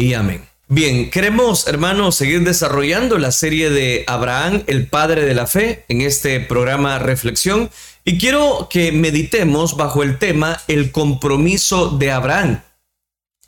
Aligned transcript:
y 0.00 0.14
amén. 0.14 0.42
Bien, 0.68 1.10
queremos, 1.10 1.66
hermanos, 1.66 2.14
seguir 2.14 2.42
desarrollando 2.42 3.18
la 3.18 3.32
serie 3.32 3.70
de 3.70 4.04
Abraham, 4.06 4.62
el 4.66 4.86
padre 4.86 5.24
de 5.24 5.34
la 5.34 5.46
fe, 5.46 5.84
en 5.88 6.00
este 6.00 6.40
programa 6.40 6.98
Reflexión. 6.98 7.70
Y 8.04 8.16
quiero 8.16 8.68
que 8.70 8.92
meditemos 8.92 9.76
bajo 9.76 10.02
el 10.02 10.18
tema 10.18 10.60
el 10.68 10.90
compromiso 10.90 11.90
de 11.90 12.12
Abraham. 12.12 12.62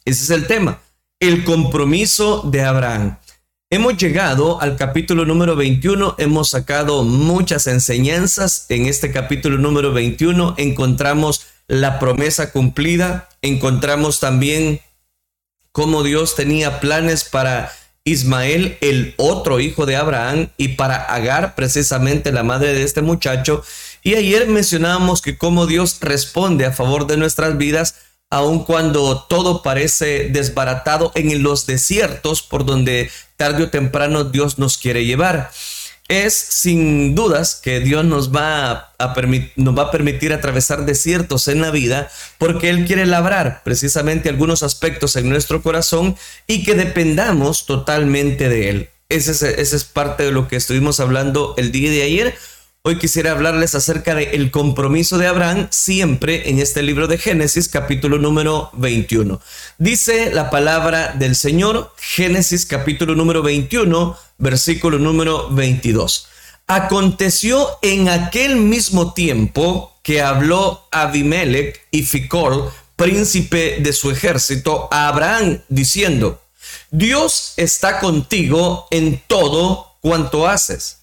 Ese 0.05 0.25
es 0.25 0.31
el 0.31 0.47
tema, 0.47 0.83
el 1.21 1.45
compromiso 1.45 2.43
de 2.43 2.63
Abraham. 2.63 3.17
Hemos 3.71 3.97
llegado 3.97 4.61
al 4.61 4.77
capítulo 4.77 5.25
número 5.25 5.57
21, 5.57 6.17
hemos 6.19 6.51
sacado 6.51 7.05
muchas 7.05 7.67
enseñanzas. 7.67 8.67
En 8.69 8.87
este 8.87 9.11
capítulo 9.11 9.57
número 9.57 9.93
21 9.95 10.57
encontramos 10.59 11.47
la 11.69 11.99
promesa 11.99 12.53
cumplida, 12.53 13.31
encontramos 13.41 14.21
también 14.21 14.81
cómo 15.73 16.03
Dios 16.03 16.37
tenía 16.37 16.81
planes 16.81 17.25
para 17.25 17.73
Ismael, 18.05 18.79
el 18.81 19.15
otro 19.17 19.61
hijo 19.61 19.87
de 19.87 19.97
Abraham, 19.97 20.49
y 20.57 20.69
para 20.69 20.97
Agar, 20.97 21.55
precisamente 21.55 22.33
la 22.33 22.43
madre 22.43 22.75
de 22.75 22.83
este 22.83 23.03
muchacho. 23.03 23.65
Y 24.03 24.15
ayer 24.15 24.49
mencionábamos 24.49 25.23
que 25.23 25.39
cómo 25.39 25.67
Dios 25.67 25.99
responde 26.01 26.67
a 26.67 26.73
favor 26.73 27.07
de 27.07 27.17
nuestras 27.17 27.57
vidas, 27.57 27.97
aun 28.31 28.65
cuando 28.65 29.23
todo 29.29 29.63
parece 29.63 30.29
desbaratado 30.31 31.13
en 31.15 31.43
los 31.43 31.67
desiertos 31.67 32.43
por 32.43 32.65
donde 32.65 33.11
tarde 33.37 33.65
o 33.65 33.71
temprano 33.71 34.25
Dios 34.25 34.59
nos 34.59 34.79
quiere 34.79 35.05
llevar 35.05 35.51
es 36.13 36.35
sin 36.35 37.15
dudas 37.15 37.61
que 37.63 37.81
Dios 37.81 38.05
nos 38.05 38.35
va 38.35 38.93
a, 38.99 39.15
nos 39.57 39.79
va 39.79 39.83
a 39.85 39.91
permitir 39.91 40.33
atravesar 40.33 40.85
desiertos 40.85 41.49
en 41.49 41.61
la 41.61 41.71
vida 41.71 42.11
porque 42.39 42.69
Él 42.69 42.85
quiere 42.85 43.07
labrar 43.07 43.63
precisamente 43.65 44.29
algunos 44.29 44.63
aspectos 44.63 45.17
en 45.17 45.29
nuestro 45.29 45.63
corazón 45.63 46.17
y 46.47 46.65
que 46.65 46.75
dependamos 46.75 47.67
totalmente 47.67 48.49
de 48.49 48.69
Él. 48.69 48.89
Ese 49.09 49.33
es, 49.33 49.43
ese 49.43 49.77
es 49.77 49.85
parte 49.85 50.23
de 50.23 50.33
lo 50.33 50.49
que 50.49 50.57
estuvimos 50.57 51.01
hablando 51.01 51.55
el 51.57 51.73
día 51.73 51.91
de 51.91 52.03
ayer 52.03 52.35
Hoy 52.85 52.99
quisiera 52.99 53.31
hablarles 53.31 53.77
acerca 53.77 54.17
del 54.17 54.31
el 54.33 54.51
compromiso 54.51 55.17
de 55.17 55.29
Abraham 55.29 55.69
siempre 55.71 56.51
en 56.51 56.59
este 56.59 56.83
libro 56.83 57.07
de 57.07 57.17
Génesis 57.17 57.69
capítulo 57.69 58.19
número 58.19 58.71
21. 58.73 59.41
Dice 59.79 60.33
la 60.33 60.51
palabra 60.51 61.15
del 61.17 61.37
Señor, 61.37 61.95
Génesis 61.97 62.67
capítulo 62.67 63.15
número 63.15 63.41
21, 63.41 64.17
versículo 64.39 64.99
número 64.99 65.49
22. 65.51 66.27
Aconteció 66.67 67.69
en 67.83 68.09
aquel 68.09 68.57
mismo 68.57 69.15
tiempo 69.15 69.97
que 70.03 70.21
habló 70.21 70.89
Abimelech 70.91 71.87
y 71.93 72.03
Ficol, 72.03 72.69
príncipe 72.97 73.77
de 73.79 73.93
su 73.93 74.11
ejército, 74.11 74.89
a 74.91 75.07
Abraham, 75.07 75.61
diciendo, 75.69 76.43
Dios 76.91 77.53
está 77.59 78.01
contigo 78.01 78.89
en 78.91 79.23
todo 79.29 79.99
cuanto 80.01 80.49
haces 80.49 81.02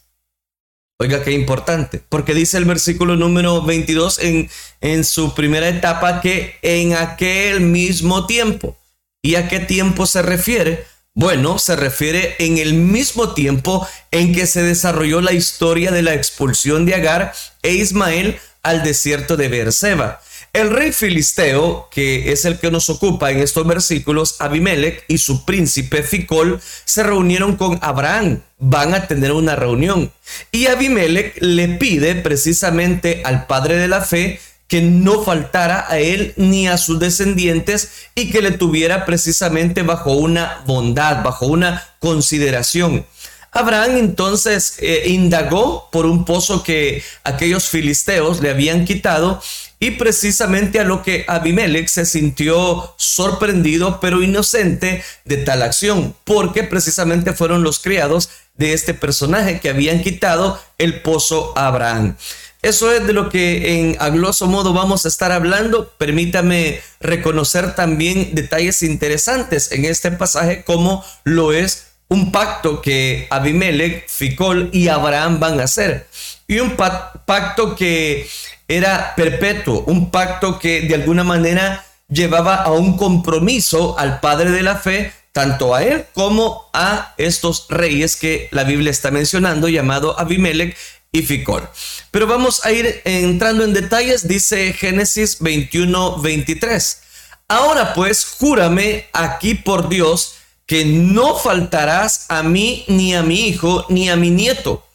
Oiga, 1.01 1.23
qué 1.23 1.31
importante, 1.31 2.03
porque 2.09 2.33
dice 2.33 2.57
el 2.57 2.65
versículo 2.65 3.15
número 3.15 3.61
22 3.61 4.19
en, 4.19 4.49
en 4.81 5.05
su 5.05 5.33
primera 5.33 5.69
etapa 5.69 6.19
que 6.19 6.57
en 6.61 6.93
aquel 6.93 7.61
mismo 7.61 8.27
tiempo. 8.27 8.77
¿Y 9.21 9.35
a 9.35 9.47
qué 9.47 9.61
tiempo 9.61 10.05
se 10.05 10.21
refiere? 10.21 10.85
Bueno, 11.13 11.57
se 11.57 11.77
refiere 11.77 12.35
en 12.39 12.57
el 12.57 12.73
mismo 12.73 13.33
tiempo 13.33 13.87
en 14.11 14.35
que 14.35 14.45
se 14.45 14.61
desarrolló 14.61 15.21
la 15.21 15.31
historia 15.31 15.91
de 15.91 16.01
la 16.01 16.15
expulsión 16.15 16.85
de 16.85 16.95
Agar 16.95 17.33
e 17.63 17.75
Ismael 17.75 18.37
al 18.61 18.83
desierto 18.83 19.37
de 19.37 19.47
Beerseba. 19.47 20.19
El 20.51 20.71
rey 20.71 20.91
filisteo, 20.91 21.89
que 21.91 22.31
es 22.31 22.43
el 22.45 22.57
que 22.57 22.71
nos 22.71 22.89
ocupa 22.89 23.29
en 23.29 23.39
estos 23.39 23.67
versículos, 23.67 24.35
Abimelech 24.39 25.03
y 25.07 25.19
su 25.19 25.45
príncipe 25.45 26.01
Ficol, 26.01 26.59
se 26.85 27.03
reunieron 27.03 27.55
con 27.55 27.77
Abraham. 27.81 28.41
Van 28.57 28.95
a 28.95 29.05
tener 29.07 29.31
una 29.31 29.55
reunión. 29.55 30.11
Y 30.51 30.65
Abimelech 30.65 31.37
le 31.41 31.67
pide 31.67 32.15
precisamente 32.15 33.21
al 33.25 33.45
padre 33.45 33.75
de 33.75 33.87
la 33.87 34.01
fe 34.01 34.39
que 34.67 34.81
no 34.81 35.23
faltara 35.23 35.85
a 35.87 35.99
él 35.99 36.33
ni 36.35 36.67
a 36.67 36.77
sus 36.77 36.99
descendientes 36.99 37.89
y 38.15 38.31
que 38.31 38.41
le 38.41 38.51
tuviera 38.51 39.05
precisamente 39.05 39.83
bajo 39.83 40.13
una 40.13 40.63
bondad, 40.65 41.23
bajo 41.23 41.47
una 41.47 41.87
consideración. 41.99 43.05
Abraham 43.51 43.97
entonces 43.97 44.75
eh, 44.79 45.05
indagó 45.07 45.89
por 45.91 46.05
un 46.05 46.23
pozo 46.23 46.61
que 46.61 47.03
aquellos 47.23 47.67
filisteos 47.67 48.41
le 48.41 48.51
habían 48.51 48.85
quitado 48.85 49.41
y 49.79 49.91
precisamente 49.91 50.79
a 50.79 50.83
lo 50.83 51.03
que 51.03 51.23
Abimelech 51.27 51.87
se 51.87 52.05
sintió 52.05 52.93
sorprendido 52.97 53.99
pero 53.99 54.21
inocente 54.21 55.03
de 55.25 55.37
tal 55.37 55.61
acción, 55.61 56.15
porque 56.25 56.63
precisamente 56.63 57.33
fueron 57.33 57.63
los 57.63 57.79
criados 57.79 58.29
de 58.55 58.73
este 58.73 58.93
personaje 58.93 59.59
que 59.59 59.69
habían 59.69 60.03
quitado 60.03 60.61
el 60.77 61.01
pozo 61.01 61.53
a 61.57 61.67
Abraham. 61.67 62.17
Eso 62.61 62.91
es 62.91 63.07
de 63.07 63.13
lo 63.13 63.29
que 63.29 63.79
en 63.79 63.95
a 63.99 64.09
grosso 64.09 64.47
modo 64.47 64.73
vamos 64.73 65.05
a 65.05 65.07
estar 65.07 65.31
hablando. 65.31 65.93
Permítame 65.97 66.81
reconocer 66.99 67.73
también 67.73 68.35
detalles 68.35 68.83
interesantes 68.83 69.71
en 69.71 69.85
este 69.85 70.11
pasaje 70.11 70.65
como 70.65 71.05
lo 71.23 71.53
es 71.53 71.85
un 72.09 72.33
pacto 72.33 72.81
que 72.81 73.27
Abimelech, 73.29 74.09
Ficol 74.09 74.69
y 74.73 74.89
Abraham 74.89 75.39
van 75.39 75.61
a 75.61 75.63
hacer. 75.63 76.07
Y 76.47 76.59
un 76.59 76.75
pacto 76.75 77.75
que 77.75 78.27
era 78.69 79.15
perpetuo, 79.15 79.83
un 79.87 80.11
pacto 80.11 80.59
que 80.59 80.81
de 80.81 80.93
alguna 80.95 81.23
manera 81.23 81.83
llevaba 82.07 82.55
a 82.55 82.71
un 82.71 82.97
compromiso 82.97 83.97
al 83.97 84.19
padre 84.19 84.51
de 84.51 84.63
la 84.63 84.77
fe, 84.77 85.11
tanto 85.31 85.73
a 85.73 85.83
él 85.83 86.05
como 86.13 86.69
a 86.71 87.13
estos 87.17 87.65
reyes 87.69 88.15
que 88.15 88.47
la 88.51 88.63
Biblia 88.63 88.91
está 88.91 89.09
mencionando, 89.09 89.69
llamado 89.69 90.17
Abimelech 90.19 90.77
y 91.11 91.23
Ficol. 91.23 91.67
Pero 92.11 92.27
vamos 92.27 92.63
a 92.63 92.71
ir 92.71 93.01
entrando 93.05 93.63
en 93.63 93.73
detalles, 93.73 94.27
dice 94.27 94.71
Génesis 94.73 95.37
21, 95.39 96.21
23. 96.21 97.01
Ahora 97.47 97.95
pues, 97.95 98.23
júrame 98.23 99.07
aquí 99.13 99.55
por 99.55 99.89
Dios, 99.89 100.35
que 100.67 100.85
no 100.85 101.35
faltarás 101.35 102.27
a 102.29 102.43
mí, 102.43 102.85
ni 102.87 103.15
a 103.15 103.23
mi 103.23 103.47
hijo, 103.47 103.87
ni 103.89 104.09
a 104.09 104.15
mi 104.15 104.29
nieto, 104.29 104.85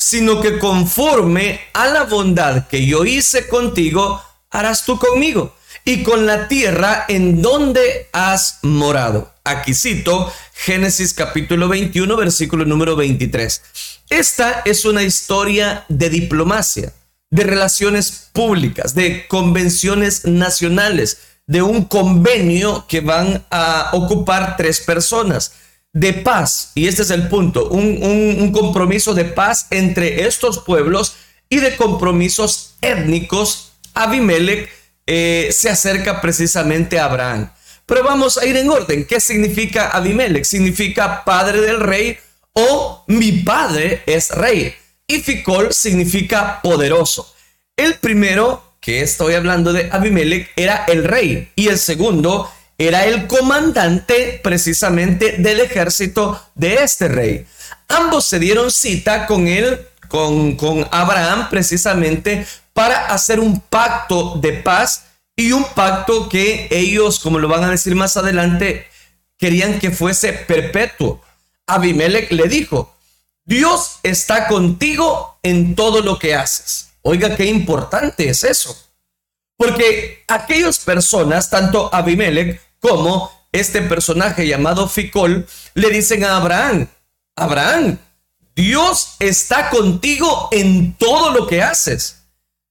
sino 0.00 0.40
que 0.40 0.58
conforme 0.58 1.60
a 1.74 1.86
la 1.86 2.04
bondad 2.04 2.66
que 2.68 2.86
yo 2.86 3.04
hice 3.04 3.46
contigo, 3.48 4.20
harás 4.50 4.86
tú 4.86 4.98
conmigo 4.98 5.54
y 5.84 6.02
con 6.02 6.24
la 6.24 6.48
tierra 6.48 7.04
en 7.06 7.42
donde 7.42 8.08
has 8.12 8.60
morado. 8.62 9.30
Aquí 9.44 9.74
cito 9.74 10.32
Génesis 10.54 11.12
capítulo 11.12 11.68
21, 11.68 12.16
versículo 12.16 12.64
número 12.64 12.96
23. 12.96 13.60
Esta 14.08 14.62
es 14.64 14.86
una 14.86 15.02
historia 15.02 15.84
de 15.90 16.08
diplomacia, 16.08 16.94
de 17.28 17.44
relaciones 17.44 18.30
públicas, 18.32 18.94
de 18.94 19.28
convenciones 19.28 20.24
nacionales, 20.24 21.18
de 21.46 21.60
un 21.60 21.84
convenio 21.84 22.86
que 22.88 23.02
van 23.02 23.44
a 23.50 23.90
ocupar 23.92 24.56
tres 24.56 24.80
personas 24.80 25.52
de 25.92 26.12
paz, 26.12 26.72
y 26.74 26.86
este 26.86 27.02
es 27.02 27.10
el 27.10 27.28
punto, 27.28 27.68
un, 27.68 28.52
compromiso 28.52 29.14
de 29.14 29.24
paz 29.24 29.66
entre 29.70 30.26
estos 30.26 30.60
pueblos 30.60 31.16
y 31.48 31.58
de 31.58 31.76
compromisos 31.76 32.76
étnicos, 32.80 33.72
Abimelech 33.94 34.70
eh, 35.06 35.50
se 35.52 35.68
acerca 35.68 36.20
precisamente 36.20 36.98
a 36.98 37.06
Abraham. 37.06 37.50
Pero 37.86 38.04
vamos 38.04 38.38
a 38.38 38.46
ir 38.46 38.56
en 38.56 38.70
orden. 38.70 39.04
¿Qué 39.04 39.18
significa 39.18 39.88
Abimelech? 39.88 40.44
Significa 40.44 41.24
padre 41.24 41.60
del 41.60 41.80
rey 41.80 42.16
o 42.52 43.02
mi 43.08 43.32
padre 43.32 44.02
es 44.06 44.30
rey. 44.30 44.72
Y 45.08 45.20
Ficol 45.20 45.72
significa 45.72 46.60
poderoso. 46.62 47.34
El 47.76 47.94
primero 47.96 48.76
que 48.80 49.02
estoy 49.02 49.34
hablando 49.34 49.72
de 49.72 49.88
Abimelech 49.90 50.50
era 50.54 50.84
el 50.86 51.02
rey 51.02 51.50
y 51.56 51.66
el 51.66 51.78
segundo 51.78 52.48
era 52.80 53.04
el 53.04 53.26
comandante 53.26 54.40
precisamente 54.42 55.36
del 55.36 55.60
ejército 55.60 56.42
de 56.54 56.76
este 56.76 57.08
rey. 57.08 57.46
Ambos 57.88 58.24
se 58.24 58.38
dieron 58.38 58.70
cita 58.70 59.26
con 59.26 59.48
él, 59.48 59.86
con, 60.08 60.56
con 60.56 60.88
Abraham 60.90 61.50
precisamente 61.50 62.46
para 62.72 63.08
hacer 63.08 63.38
un 63.38 63.60
pacto 63.60 64.38
de 64.40 64.54
paz 64.54 65.04
y 65.36 65.52
un 65.52 65.64
pacto 65.74 66.26
que 66.30 66.68
ellos, 66.70 67.18
como 67.20 67.38
lo 67.38 67.48
van 67.48 67.64
a 67.64 67.70
decir 67.70 67.94
más 67.94 68.16
adelante, 68.16 68.86
querían 69.36 69.78
que 69.78 69.90
fuese 69.90 70.32
perpetuo. 70.32 71.20
Abimelech 71.66 72.32
le 72.32 72.48
dijo, 72.48 72.96
Dios 73.44 73.98
está 74.02 74.46
contigo 74.46 75.38
en 75.42 75.74
todo 75.74 76.00
lo 76.00 76.18
que 76.18 76.34
haces. 76.34 76.92
Oiga, 77.02 77.36
qué 77.36 77.44
importante 77.44 78.30
es 78.30 78.42
eso. 78.42 78.74
Porque 79.58 80.24
aquellas 80.28 80.78
personas, 80.78 81.50
tanto 81.50 81.94
Abimelech 81.94 82.58
como 82.80 83.30
este 83.52 83.82
personaje 83.82 84.46
llamado 84.46 84.88
Ficol, 84.88 85.46
le 85.74 85.90
dicen 85.90 86.24
a 86.24 86.36
Abraham, 86.36 86.88
Abraham, 87.36 87.98
Dios 88.54 89.14
está 89.18 89.70
contigo 89.70 90.48
en 90.52 90.94
todo 90.94 91.32
lo 91.32 91.46
que 91.46 91.62
haces. 91.62 92.16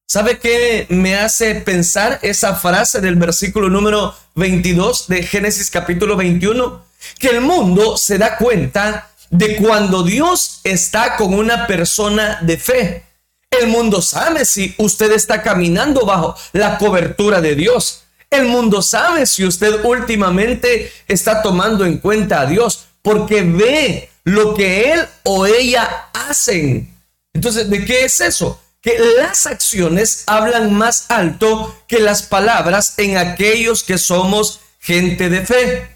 ¿Sabe 0.07 0.39
qué 0.39 0.87
me 0.89 1.15
hace 1.15 1.55
pensar 1.55 2.19
esa 2.23 2.55
frase 2.55 2.99
del 2.99 3.15
versículo 3.15 3.69
número 3.69 4.15
22 4.35 5.07
de 5.07 5.23
Génesis 5.23 5.69
capítulo 5.69 6.15
21? 6.15 6.83
Que 7.19 7.29
el 7.29 7.41
mundo 7.41 7.95
se 7.95 8.17
da 8.17 8.35
cuenta 8.37 9.11
de 9.29 9.57
cuando 9.57 10.03
Dios 10.03 10.61
está 10.63 11.15
con 11.15 11.33
una 11.33 11.67
persona 11.67 12.39
de 12.41 12.57
fe. 12.57 13.05
El 13.51 13.67
mundo 13.67 14.01
sabe 14.01 14.45
si 14.45 14.73
usted 14.77 15.11
está 15.11 15.41
caminando 15.41 16.05
bajo 16.05 16.35
la 16.53 16.77
cobertura 16.77 17.41
de 17.41 17.55
Dios. 17.55 18.03
El 18.29 18.45
mundo 18.45 18.81
sabe 18.81 19.25
si 19.25 19.45
usted 19.45 19.83
últimamente 19.83 20.91
está 21.07 21.41
tomando 21.41 21.85
en 21.85 21.97
cuenta 21.97 22.41
a 22.41 22.45
Dios 22.45 22.85
porque 23.01 23.41
ve 23.41 24.09
lo 24.23 24.53
que 24.53 24.91
él 24.91 25.05
o 25.23 25.45
ella 25.45 26.09
hacen. 26.13 26.95
Entonces, 27.33 27.69
¿de 27.69 27.85
qué 27.85 28.05
es 28.05 28.19
eso? 28.21 28.61
que 28.81 28.97
las 29.17 29.45
acciones 29.45 30.23
hablan 30.27 30.73
más 30.73 31.05
alto 31.09 31.83
que 31.87 31.99
las 31.99 32.23
palabras 32.23 32.93
en 32.97 33.17
aquellos 33.17 33.83
que 33.83 33.97
somos 33.97 34.61
gente 34.79 35.29
de 35.29 35.45
fe. 35.45 35.95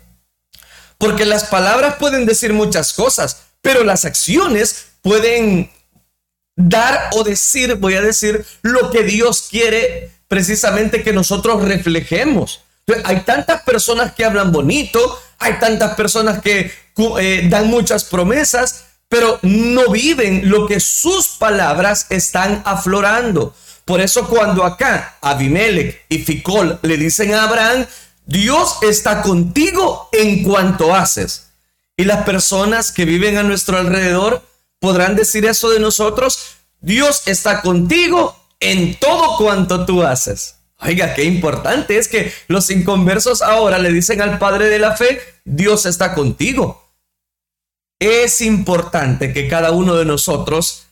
Porque 0.98 1.26
las 1.26 1.46
palabras 1.46 1.96
pueden 1.96 2.26
decir 2.26 2.54
muchas 2.54 2.94
cosas, 2.94 3.44
pero 3.62 3.84
las 3.84 4.06
acciones 4.06 4.88
pueden 5.02 5.72
dar 6.56 7.10
o 7.14 7.24
decir, 7.24 7.76
voy 7.76 7.96
a 7.96 8.02
decir, 8.02 8.46
lo 8.62 8.92
que 8.92 9.04
Dios 9.04 9.48
quiere 9.50 10.12
precisamente 10.34 11.04
que 11.04 11.14
nosotros 11.14 11.62
reflejemos. 11.62 12.62
hay 13.04 13.20
tantas 13.20 13.62
personas 13.62 14.14
que 14.14 14.26
hablan 14.26 14.52
bonito, 14.52 15.00
hay 15.38 15.60
tantas 15.60 15.94
personas 15.94 16.42
que 16.42 16.72
eh, 17.20 17.48
dan 17.52 17.68
muchas 17.68 18.04
promesas, 18.06 18.86
pero 19.08 19.38
no 19.44 19.92
viven 19.92 20.50
lo 20.50 20.66
que 20.66 20.80
sus 20.80 21.28
palabras 21.38 22.08
están 22.10 22.64
aflorando. 22.66 23.54
Por 23.86 24.02
eso 24.02 24.28
cuando 24.28 24.64
acá 24.64 25.18
Abimelech 25.22 26.04
y 26.10 26.18
Ficol 26.18 26.80
le 26.82 26.98
dicen 26.98 27.36
a 27.36 27.44
Abraham, 27.44 27.86
Dios 28.26 28.78
está 28.82 29.22
contigo 29.22 30.10
en 30.12 30.42
cuanto 30.42 30.96
haces. 30.96 31.50
Y 31.96 32.06
las 32.06 32.26
personas 32.26 32.92
que 32.92 33.06
viven 33.06 33.38
a 33.38 33.44
nuestro 33.44 33.78
alrededor 33.78 34.42
podrán 34.80 35.16
decir 35.16 35.46
eso 35.46 35.70
de 35.70 35.80
nosotros, 35.80 36.56
Dios 36.82 37.22
está 37.28 37.62
contigo 37.62 38.43
en 38.64 38.96
todo 38.96 39.38
cuanto 39.38 39.86
tú 39.86 40.04
haces. 40.04 40.56
Oiga, 40.80 41.14
qué 41.14 41.24
importante 41.24 41.98
es 41.98 42.08
que 42.08 42.34
los 42.48 42.70
inconversos 42.70 43.42
ahora 43.42 43.78
le 43.78 43.92
dicen 43.92 44.22
al 44.22 44.40
Padre 44.40 44.70
de 44.70 44.80
la 44.80 44.98
Fe, 44.98 45.20
Dios 45.46 45.86
está 45.86 46.14
contigo 46.14 46.84
es 48.04 48.42
importante 48.42 49.32
que 49.32 49.48
cada 49.48 49.72
uno 49.72 49.96
de 49.96 50.04
nosotros 50.04 50.88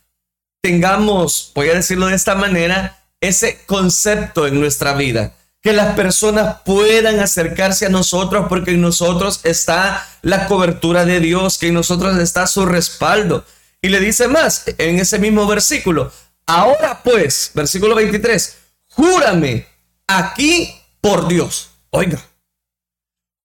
tengamos, 0.61 1.51
voy 1.53 1.69
a 1.69 1.75
decirlo 1.75 2.07
de 2.07 2.15
esta 2.15 2.35
manera, 2.35 3.03
ese 3.19 3.59
concepto 3.65 4.47
en 4.47 4.59
nuestra 4.59 4.93
vida. 4.93 5.35
Que 5.61 5.73
las 5.73 5.93
personas 5.95 6.61
puedan 6.65 7.19
acercarse 7.19 7.85
a 7.85 7.89
nosotros 7.89 8.45
porque 8.47 8.71
en 8.71 8.81
nosotros 8.81 9.41
está 9.43 10.07
la 10.21 10.47
cobertura 10.47 11.05
de 11.05 11.19
Dios, 11.19 11.57
que 11.57 11.67
en 11.67 11.73
nosotros 11.73 12.17
está 12.17 12.47
su 12.47 12.65
respaldo. 12.65 13.45
Y 13.81 13.89
le 13.89 13.99
dice 13.99 14.27
más 14.27 14.63
en 14.77 14.97
ese 14.97 15.19
mismo 15.19 15.45
versículo. 15.47 16.11
Ahora 16.53 16.99
pues, 17.01 17.51
versículo 17.53 17.95
23, 17.95 18.57
júrame 18.89 19.65
aquí 20.05 20.75
por 20.99 21.29
Dios. 21.29 21.69
Oiga, 21.91 22.21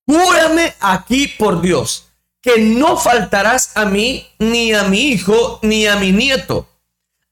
júrame 0.04 0.74
aquí 0.80 1.28
por 1.28 1.62
Dios 1.62 2.08
que 2.42 2.58
no 2.58 2.96
faltarás 2.96 3.76
a 3.76 3.84
mí, 3.84 4.26
ni 4.40 4.72
a 4.72 4.82
mi 4.84 5.02
hijo, 5.12 5.60
ni 5.62 5.86
a 5.86 5.94
mi 5.94 6.10
nieto. 6.10 6.68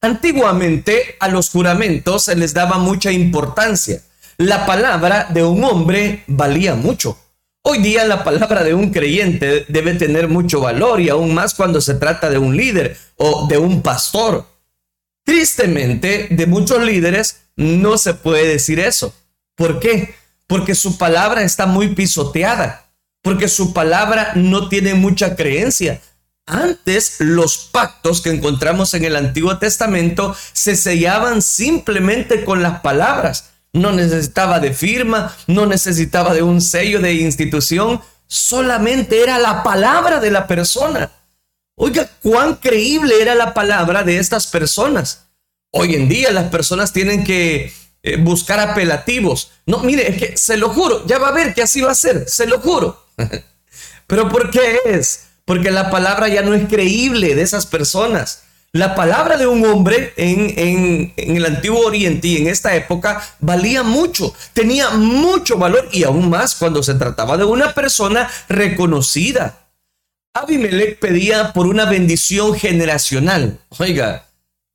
Antiguamente 0.01 1.17
a 1.19 1.27
los 1.27 1.51
juramentos 1.51 2.23
se 2.23 2.37
les 2.37 2.55
daba 2.55 2.79
mucha 2.79 3.11
importancia. 3.11 4.01
La 4.37 4.67
palabra 4.67 5.27
de 5.31 5.43
un 5.43 5.65
hombre 5.65 6.23
valía 6.29 6.77
mucho. 6.77 7.19
Hoy 7.63 7.79
día 7.79 8.05
la 8.05 8.23
palabra 8.23 8.63
de 8.63 8.75
un 8.75 8.91
creyente 8.91 9.65
debe 9.69 9.95
tener 9.95 10.29
mucho 10.29 10.61
valor 10.61 11.01
y 11.01 11.09
aún 11.09 11.35
más 11.35 11.53
cuando 11.53 11.81
se 11.81 11.95
trata 11.95 12.31
de 12.31 12.39
un 12.39 12.57
líder 12.57 12.97
o 13.17 13.49
de 13.49 13.59
un 13.59 13.83
pastor. 13.83 14.54
Tristemente, 15.25 16.29
de 16.31 16.47
muchos 16.47 16.83
líderes 16.83 17.43
no 17.57 17.99
se 17.99 18.15
puede 18.15 18.47
decir 18.47 18.79
eso. 18.79 19.15
¿Por 19.57 19.81
qué? 19.81 20.15
Porque 20.47 20.75
su 20.75 20.99
palabra 20.99 21.43
está 21.43 21.67
muy 21.67 21.95
pisoteada 21.95 22.85
porque 23.25 23.49
su 23.49 23.73
palabra 23.73 24.33
no 24.37 24.69
tiene 24.69 24.93
mucha 24.93 25.35
creencia. 25.35 26.01
Antes 26.47 27.17
los 27.21 27.57
pactos 27.57 28.21
que 28.21 28.29
encontramos 28.29 28.93
en 28.93 29.07
el 29.07 29.17
Antiguo 29.17 29.59
Testamento 29.59 30.37
se 30.53 30.77
sellaban 30.77 31.41
simplemente 31.41 32.45
con 32.45 32.63
las 32.63 32.81
palabras. 32.81 33.53
No 33.73 33.93
necesitaba 33.93 34.61
de 34.61 34.75
firma, 34.75 35.35
no 35.47 35.65
necesitaba 35.65 36.35
de 36.35 36.43
un 36.43 36.61
sello 36.61 37.01
de 37.01 37.15
institución, 37.15 38.03
solamente 38.27 39.23
era 39.23 39.39
la 39.39 39.63
palabra 39.63 40.21
de 40.21 40.31
la 40.31 40.47
persona. 40.47 41.11
Oiga, 41.77 42.09
cuán 42.23 42.55
creíble 42.55 43.21
era 43.21 43.35
la 43.35 43.53
palabra 43.53 44.05
de 44.05 44.19
estas 44.19 44.47
personas. 44.47 45.27
Hoy 45.73 45.95
en 45.95 46.09
día 46.09 46.31
las 46.31 46.51
personas 46.51 46.93
tienen 46.93 47.25
que 47.25 47.73
eh, 48.03 48.17
buscar 48.17 48.61
apelativos. 48.61 49.51
No, 49.67 49.81
mire, 49.81 50.09
es 50.11 50.19
que 50.19 50.37
se 50.37 50.57
lo 50.57 50.69
juro, 50.69 51.05
ya 51.07 51.19
va 51.19 51.29
a 51.29 51.33
ver 51.33 51.53
que 51.53 51.63
así 51.63 51.81
va 51.81 51.91
a 51.91 51.97
ser, 51.97 52.29
se 52.29 52.47
lo 52.47 52.61
juro. 52.61 53.05
¿Pero 54.07 54.29
por 54.29 54.51
qué 54.51 54.79
es? 54.85 55.27
Porque 55.45 55.71
la 55.71 55.91
palabra 55.91 56.29
ya 56.29 56.43
no 56.43 56.55
es 56.55 56.69
creíble 56.69 57.35
de 57.35 57.43
esas 57.43 57.67
personas. 57.67 58.43
La 58.71 58.95
palabra 58.95 59.37
de 59.37 59.47
un 59.47 59.65
hombre 59.67 60.13
en, 60.17 61.13
en, 61.17 61.37
el 61.37 61.47
antiguo 61.47 61.87
oriente 61.87 62.29
y 62.29 62.37
en 62.39 62.49
esta 62.49 62.75
época 62.75 63.23
valía 63.39 63.83
mucho, 63.83 64.35
tenía 64.53 64.91
mucho 64.91 65.57
valor 65.59 65.89
y 65.93 66.03
aún 66.03 66.29
más 66.29 66.57
cuando 66.57 66.83
se 66.83 66.95
trataba 66.95 67.37
de 67.37 67.45
una 67.45 67.73
persona 67.73 68.29
reconocida. 68.49 69.64
Abimelech 70.35 70.99
pedía 70.99 71.53
por 71.53 71.69
una 71.69 71.85
bendición 71.85 72.59
generacional. 72.59 73.61
Oiga, 73.79 74.27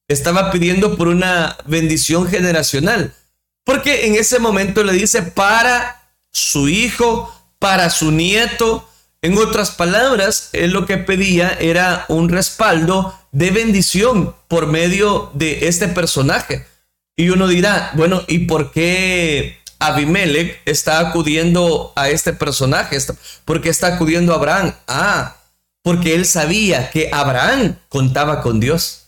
estaba 0.07 0.51
pidiendo 0.51 0.95
por 0.95 1.09
una 1.09 1.57
bendición 1.65 2.27
generacional. 2.29 3.13
Porque 3.65 4.07
en 4.07 4.15
ese 4.15 4.39
momento 4.39 4.83
le 4.83 4.93
dice 4.93 5.21
para 5.21 6.09
su 6.31 6.69
hijo, 6.69 7.31
para 7.59 7.89
su 7.89 8.11
nieto. 8.11 8.89
En 9.21 9.37
otras 9.37 9.71
palabras, 9.71 10.49
él 10.53 10.71
lo 10.71 10.85
que 10.85 10.97
pedía 10.97 11.49
era 11.59 12.05
un 12.07 12.29
respaldo 12.29 13.13
de 13.33 13.51
bendición 13.51 14.33
por 14.47 14.65
medio 14.65 15.29
de 15.33 15.67
este 15.67 15.89
personaje. 15.89 16.65
Y 17.17 17.31
uno 17.31 17.49
dirá, 17.49 17.91
bueno, 17.95 18.23
¿y 18.27 18.39
por 18.39 18.71
qué 18.71 19.59
Abimelech 19.77 20.61
está 20.63 20.99
acudiendo 20.99 21.91
a 21.97 22.07
este 22.09 22.31
personaje? 22.31 22.97
¿Por 23.43 23.61
qué 23.61 23.67
está 23.67 23.87
acudiendo 23.87 24.31
a 24.31 24.37
Abraham? 24.37 24.73
Ah, 24.87 25.35
porque 25.83 26.15
él 26.15 26.25
sabía 26.25 26.91
que 26.91 27.09
Abraham 27.11 27.77
contaba 27.89 28.41
con 28.41 28.59
Dios. 28.59 29.07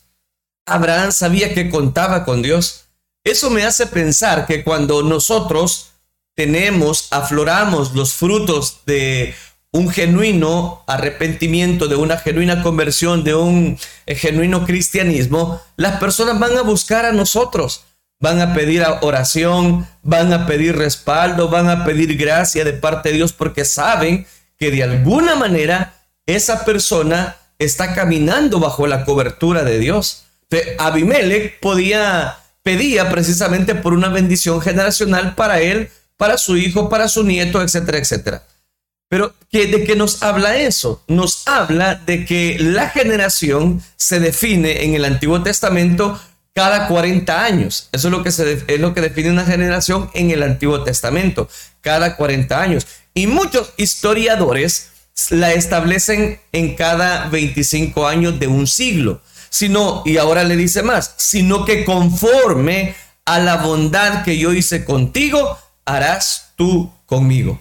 Abraham 0.65 1.11
sabía 1.11 1.53
que 1.53 1.69
contaba 1.69 2.23
con 2.23 2.41
Dios. 2.41 2.85
Eso 3.23 3.49
me 3.49 3.63
hace 3.63 3.87
pensar 3.87 4.47
que 4.47 4.63
cuando 4.63 5.03
nosotros 5.03 5.91
tenemos, 6.35 7.07
afloramos 7.11 7.93
los 7.93 8.13
frutos 8.13 8.79
de 8.85 9.35
un 9.71 9.89
genuino 9.89 10.83
arrepentimiento, 10.87 11.87
de 11.87 11.95
una 11.95 12.17
genuina 12.17 12.61
conversión, 12.61 13.23
de 13.23 13.35
un 13.35 13.77
eh, 14.05 14.15
genuino 14.15 14.65
cristianismo, 14.65 15.61
las 15.77 15.97
personas 15.97 16.39
van 16.39 16.57
a 16.57 16.61
buscar 16.61 17.05
a 17.05 17.13
nosotros, 17.13 17.83
van 18.19 18.41
a 18.41 18.53
pedir 18.53 18.83
oración, 19.01 19.87
van 20.03 20.33
a 20.33 20.45
pedir 20.45 20.75
respaldo, 20.75 21.47
van 21.47 21.69
a 21.69 21.85
pedir 21.85 22.17
gracia 22.17 22.65
de 22.65 22.73
parte 22.73 23.09
de 23.09 23.15
Dios 23.15 23.33
porque 23.33 23.63
saben 23.63 24.25
que 24.57 24.71
de 24.71 24.83
alguna 24.83 25.35
manera 25.35 26.00
esa 26.25 26.65
persona 26.65 27.37
está 27.59 27.93
caminando 27.93 28.59
bajo 28.59 28.87
la 28.87 29.05
cobertura 29.05 29.63
de 29.63 29.79
Dios. 29.79 30.23
Abimelech 30.79 31.59
podía 31.59 32.37
pedía 32.63 33.09
precisamente 33.09 33.75
por 33.75 33.93
una 33.93 34.09
bendición 34.09 34.61
generacional 34.61 35.35
para 35.35 35.61
él 35.61 35.89
para 36.21 36.37
su 36.37 36.55
hijo, 36.55 36.87
para 36.87 37.07
su 37.07 37.23
nieto, 37.23 37.63
etcétera, 37.63 37.97
etcétera. 37.97 38.43
Pero 39.09 39.33
¿de 39.51 39.83
qué 39.83 39.95
nos 39.95 40.21
habla 40.21 40.55
eso? 40.55 41.03
Nos 41.07 41.47
habla 41.47 41.95
de 41.95 42.25
que 42.25 42.57
la 42.59 42.89
generación 42.89 43.81
se 43.95 44.19
define 44.19 44.83
en 44.85 44.93
el 44.93 45.03
Antiguo 45.03 45.41
Testamento 45.41 46.21
cada 46.53 46.87
40 46.87 47.43
años. 47.43 47.89
Eso 47.91 48.07
es 48.07 48.11
lo 48.11 48.21
que, 48.21 48.31
se, 48.31 48.63
es 48.67 48.79
lo 48.79 48.93
que 48.93 49.01
define 49.01 49.31
una 49.31 49.45
generación 49.45 50.11
en 50.13 50.29
el 50.29 50.43
Antiguo 50.43 50.83
Testamento, 50.83 51.49
cada 51.81 52.15
40 52.15 52.61
años. 52.61 52.85
Y 53.15 53.25
muchos 53.25 53.73
historiadores 53.77 54.90
la 55.29 55.53
establecen 55.53 56.39
en 56.51 56.75
cada 56.75 57.29
25 57.29 58.07
años 58.07 58.39
de 58.39 58.47
un 58.47 58.67
siglo. 58.67 59.21
Sino, 59.49 60.01
y 60.05 60.17
ahora 60.17 60.43
le 60.43 60.55
dice 60.55 60.81
más, 60.81 61.13
sino 61.17 61.65
que 61.65 61.83
conforme 61.83 62.95
a 63.25 63.39
la 63.39 63.57
bondad 63.57 64.23
que 64.23 64.37
yo 64.37 64.53
hice 64.53 64.85
contigo, 64.85 65.57
harás 65.85 66.53
tú 66.55 66.91
conmigo, 67.05 67.59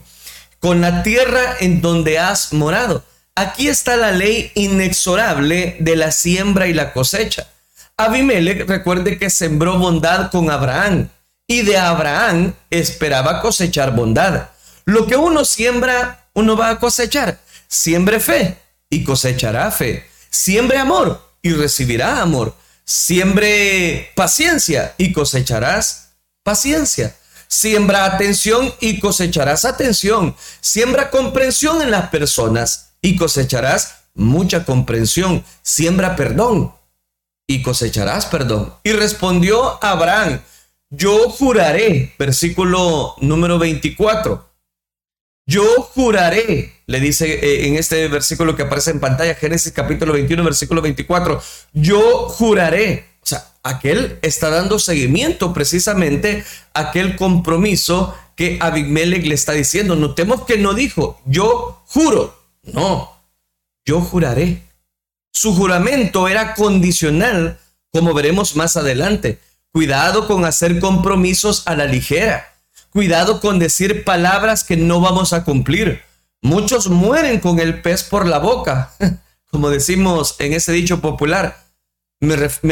con 0.60 0.80
la 0.80 1.02
tierra 1.02 1.56
en 1.60 1.80
donde 1.80 2.18
has 2.18 2.52
morado. 2.52 3.04
Aquí 3.34 3.68
está 3.68 3.96
la 3.96 4.12
ley 4.12 4.52
inexorable 4.54 5.76
de 5.80 5.96
la 5.96 6.12
siembra 6.12 6.66
y 6.68 6.74
la 6.74 6.92
cosecha. 6.92 7.48
Abimelech, 7.96 8.68
recuerde 8.68 9.18
que 9.18 9.30
sembró 9.30 9.78
bondad 9.78 10.30
con 10.30 10.50
Abraham 10.50 11.08
y 11.46 11.62
de 11.62 11.76
Abraham 11.76 12.54
esperaba 12.70 13.40
cosechar 13.40 13.94
bondad. 13.94 14.50
Lo 14.84 15.06
que 15.06 15.16
uno 15.16 15.44
siembra, 15.44 16.19
uno 16.34 16.56
va 16.56 16.70
a 16.70 16.78
cosechar. 16.78 17.40
Siembre 17.68 18.20
fe 18.20 18.58
y 18.88 19.04
cosechará 19.04 19.70
fe. 19.70 20.08
Siembre 20.30 20.78
amor 20.78 21.22
y 21.42 21.52
recibirá 21.52 22.20
amor. 22.20 22.54
Siembre 22.84 24.10
paciencia 24.14 24.94
y 24.98 25.12
cosecharás 25.12 26.12
paciencia. 26.42 27.16
Siembra 27.46 28.04
atención 28.04 28.72
y 28.80 29.00
cosecharás 29.00 29.64
atención. 29.64 30.36
Siembra 30.60 31.10
comprensión 31.10 31.82
en 31.82 31.90
las 31.90 32.10
personas 32.10 32.92
y 33.02 33.16
cosecharás 33.16 33.96
mucha 34.14 34.64
comprensión. 34.64 35.44
Siembra 35.62 36.16
perdón 36.16 36.74
y 37.46 37.62
cosecharás 37.62 38.26
perdón. 38.26 38.74
Y 38.84 38.92
respondió 38.92 39.82
Abraham, 39.84 40.40
yo 40.90 41.30
juraré, 41.30 42.14
versículo 42.18 43.14
número 43.20 43.58
24. 43.58 44.49
Yo 45.50 45.82
juraré, 45.82 46.74
le 46.86 47.00
dice 47.00 47.26
eh, 47.28 47.66
en 47.66 47.74
este 47.74 48.06
versículo 48.06 48.54
que 48.54 48.62
aparece 48.62 48.92
en 48.92 49.00
pantalla, 49.00 49.34
Génesis 49.34 49.72
capítulo 49.72 50.12
21, 50.12 50.44
versículo 50.44 50.80
24. 50.80 51.42
Yo 51.72 52.28
juraré. 52.28 53.08
O 53.20 53.26
sea, 53.26 53.48
aquel 53.64 54.20
está 54.22 54.48
dando 54.48 54.78
seguimiento 54.78 55.52
precisamente 55.52 56.44
a 56.72 56.90
aquel 56.90 57.16
compromiso 57.16 58.14
que 58.36 58.58
Abimelech 58.60 59.26
le 59.26 59.34
está 59.34 59.50
diciendo. 59.50 59.96
Notemos 59.96 60.44
que 60.44 60.56
no 60.56 60.72
dijo, 60.72 61.20
yo 61.26 61.82
juro. 61.88 62.40
No, 62.62 63.10
yo 63.84 64.00
juraré. 64.02 64.62
Su 65.32 65.52
juramento 65.56 66.28
era 66.28 66.54
condicional, 66.54 67.58
como 67.90 68.14
veremos 68.14 68.54
más 68.54 68.76
adelante. 68.76 69.40
Cuidado 69.72 70.28
con 70.28 70.44
hacer 70.44 70.78
compromisos 70.78 71.64
a 71.66 71.74
la 71.74 71.86
ligera. 71.86 72.50
Cuidado 72.90 73.40
con 73.40 73.58
decir 73.58 74.04
palabras 74.04 74.64
que 74.64 74.76
no 74.76 75.00
vamos 75.00 75.32
a 75.32 75.44
cumplir. 75.44 76.02
Muchos 76.42 76.88
mueren 76.88 77.40
con 77.40 77.60
el 77.60 77.82
pez 77.82 78.02
por 78.02 78.26
la 78.26 78.38
boca, 78.38 78.92
como 79.50 79.70
decimos 79.70 80.36
en 80.38 80.52
ese 80.52 80.72
dicho 80.72 81.00
popular, 81.00 81.64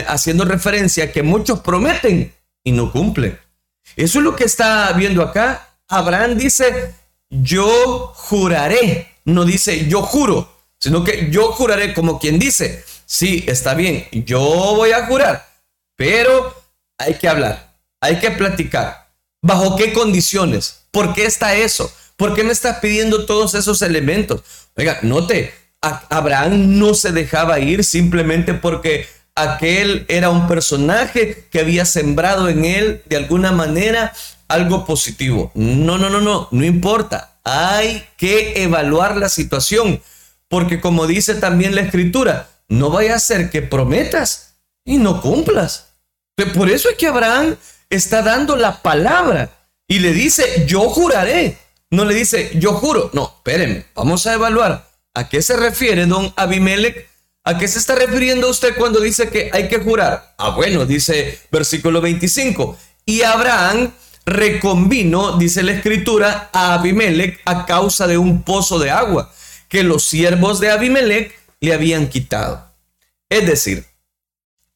haciendo 0.07 0.45
referencia 0.45 1.05
a 1.05 1.13
que 1.13 1.23
muchos 1.23 1.61
prometen 1.61 2.35
y 2.65 2.73
no 2.73 2.93
cumplen. 2.93 3.39
Eso 3.97 4.19
es 4.19 4.25
lo 4.25 4.37
que 4.37 4.45
está 4.45 4.93
viendo 4.93 5.23
acá. 5.23 5.69
Abraham 5.89 6.37
dice, 6.37 6.95
yo 7.31 8.13
juraré, 8.15 9.15
no 9.25 9.45
dice 9.45 9.89
yo 9.89 10.03
juro 10.03 10.59
sino 10.79 11.03
que 11.03 11.29
yo 11.31 11.53
juraré 11.53 11.93
como 11.93 12.19
quien 12.19 12.39
dice, 12.39 12.85
sí, 13.05 13.45
está 13.49 13.75
bien, 13.75 14.07
yo 14.13 14.41
voy 14.41 14.93
a 14.93 15.07
jurar, 15.07 15.47
pero 15.97 16.55
hay 16.97 17.15
que 17.15 17.29
hablar, 17.29 17.77
hay 18.01 18.19
que 18.21 18.31
platicar. 18.31 19.08
¿Bajo 19.43 19.77
qué 19.77 19.93
condiciones? 19.93 20.81
¿Por 20.91 21.15
qué 21.15 21.25
está 21.25 21.55
eso? 21.55 21.93
¿Por 22.17 22.35
qué 22.35 22.43
me 22.43 22.53
estás 22.53 22.79
pidiendo 22.79 23.27
todos 23.27 23.55
esos 23.55 23.83
elementos? 23.83 24.43
Oiga, 24.77 24.99
note, 25.03 25.55
Abraham 25.81 26.79
no 26.79 26.95
se 26.95 27.13
dejaba 27.13 27.61
ir 27.61 27.85
simplemente 27.85 28.55
porque 28.55 29.07
aquel 29.37 30.05
era 30.09 30.31
un 30.31 30.49
personaje 30.49 31.47
que 31.51 31.61
había 31.61 31.85
sembrado 31.85 32.49
en 32.49 32.65
él 32.65 33.03
de 33.07 33.17
alguna 33.17 33.53
manera 33.53 34.13
algo 34.49 34.85
positivo. 34.85 35.53
No, 35.55 35.99
no, 35.99 36.11
no, 36.11 36.21
no, 36.21 36.49
no 36.51 36.65
importa. 36.65 37.39
Hay 37.45 38.05
que 38.17 38.63
evaluar 38.63 39.17
la 39.17 39.29
situación. 39.29 40.03
Porque 40.49 40.81
como 40.81 41.07
dice 41.07 41.35
también 41.35 41.75
la 41.75 41.83
escritura, 41.83 42.49
no 42.69 42.91
vaya 42.91 43.15
a 43.15 43.21
ser 43.21 43.51
que 43.51 43.63
prometas 43.63 44.55
y 44.85 44.97
no 44.97 45.21
cumplas. 45.21 45.89
Por 46.55 46.71
eso 46.71 46.89
es 46.89 46.97
que 46.97 47.07
Abraham 47.07 47.57
está 47.91 48.23
dando 48.23 48.57
la 48.57 48.83
palabra 48.83 49.51
y 49.87 50.01
le 50.01 50.13
dice, 50.13 50.65
yo 50.67 50.89
juraré. 50.91 51.59
No 51.91 52.05
le 52.05 52.15
dice, 52.15 52.51
yo 52.55 52.75
juro. 52.75 53.11
No, 53.15 53.33
espérenme, 53.37 53.87
vamos 53.95 54.27
a 54.27 54.35
evaluar. 54.35 54.89
¿A 55.15 55.29
qué 55.29 55.41
se 55.43 55.57
refiere 55.57 56.07
don 56.07 56.33
Abimelech? 56.37 57.09
¿A 57.45 57.57
qué 57.57 57.67
se 57.67 57.79
está 57.79 57.95
refiriendo 57.95 58.51
usted 58.51 58.77
cuando 58.77 59.01
dice 59.01 59.31
que 59.31 59.51
hay 59.53 59.69
que 59.69 59.79
jurar? 59.79 60.35
Ah, 60.37 60.51
bueno, 60.51 60.85
dice 60.85 61.41
versículo 61.51 62.01
25. 62.01 62.77
Y 63.07 63.23
Abraham 63.23 63.91
reconvino, 64.27 65.39
dice 65.39 65.63
la 65.63 65.73
escritura, 65.73 66.51
a 66.53 66.75
Abimelech 66.75 67.41
a 67.47 67.65
causa 67.65 68.07
de 68.07 68.19
un 68.19 68.43
pozo 68.43 68.79
de 68.79 68.91
agua 68.91 69.33
que 69.69 69.83
los 69.83 70.05
siervos 70.05 70.61
de 70.61 70.71
Abimelech 70.71 71.35
le 71.61 71.73
habían 71.73 72.09
quitado. 72.09 72.71
Es 73.29 73.47
decir, 73.47 73.87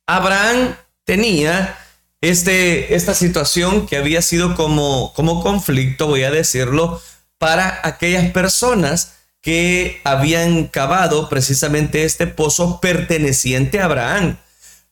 Abraham 0.06 0.76
tenía 1.04 1.78
este, 2.22 2.94
esta 2.94 3.14
situación 3.14 3.86
que 3.86 3.96
había 3.96 4.22
sido 4.22 4.54
como, 4.54 5.12
como 5.14 5.42
conflicto, 5.42 6.06
voy 6.06 6.22
a 6.22 6.30
decirlo, 6.30 7.02
para 7.38 7.80
aquellas 7.82 8.30
personas 8.30 9.14
que 9.42 10.00
habían 10.04 10.68
cavado 10.68 11.28
precisamente 11.28 12.04
este 12.04 12.28
pozo 12.28 12.80
perteneciente 12.80 13.80
a 13.80 13.86
Abraham. 13.86 14.38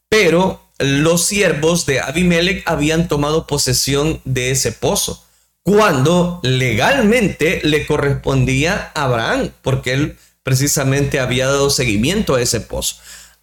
Pero 0.09 0.61
los 0.79 1.25
siervos 1.25 1.87
de 1.87 2.01
Abimelech 2.01 2.65
habían 2.67 3.07
tomado 3.07 3.47
posesión 3.47 4.21
de 4.25 4.51
ese 4.51 4.73
pozo 4.73 5.25
cuando 5.63 6.41
legalmente 6.43 7.61
le 7.63 7.87
correspondía 7.87 8.91
a 8.95 9.05
Abraham, 9.05 9.51
porque 9.63 9.93
él 9.93 10.19
precisamente 10.43 11.21
había 11.21 11.47
dado 11.47 11.71
seguimiento 11.71 12.35
a 12.35 12.43
ese 12.43 12.61
pozo. 12.61 12.97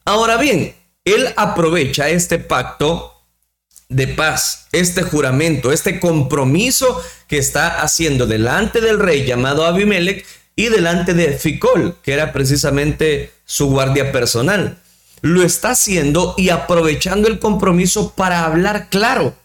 Ahora 0.03 0.35
bien, 0.35 0.75
él 1.05 1.33
aprovecha 1.37 2.09
este 2.09 2.37
pacto 2.37 3.16
de 3.89 4.07
paz, 4.07 4.67
este 4.71 5.03
juramento, 5.03 5.71
este 5.71 5.99
compromiso 5.99 7.01
que 7.27 7.37
está 7.37 7.81
haciendo 7.81 8.27
delante 8.27 8.81
del 8.81 8.99
rey 8.99 9.25
llamado 9.25 9.65
Abimelech 9.65 10.25
y 10.55 10.69
delante 10.69 11.13
de 11.13 11.33
Ficol, 11.37 11.97
que 12.03 12.13
era 12.13 12.33
precisamente 12.33 13.31
su 13.45 13.69
guardia 13.69 14.11
personal. 14.11 14.77
Lo 15.21 15.43
está 15.43 15.71
haciendo 15.71 16.35
y 16.37 16.49
aprovechando 16.49 17.27
el 17.27 17.39
compromiso 17.39 18.13
para 18.13 18.45
hablar 18.45 18.89
claro. 18.89 19.35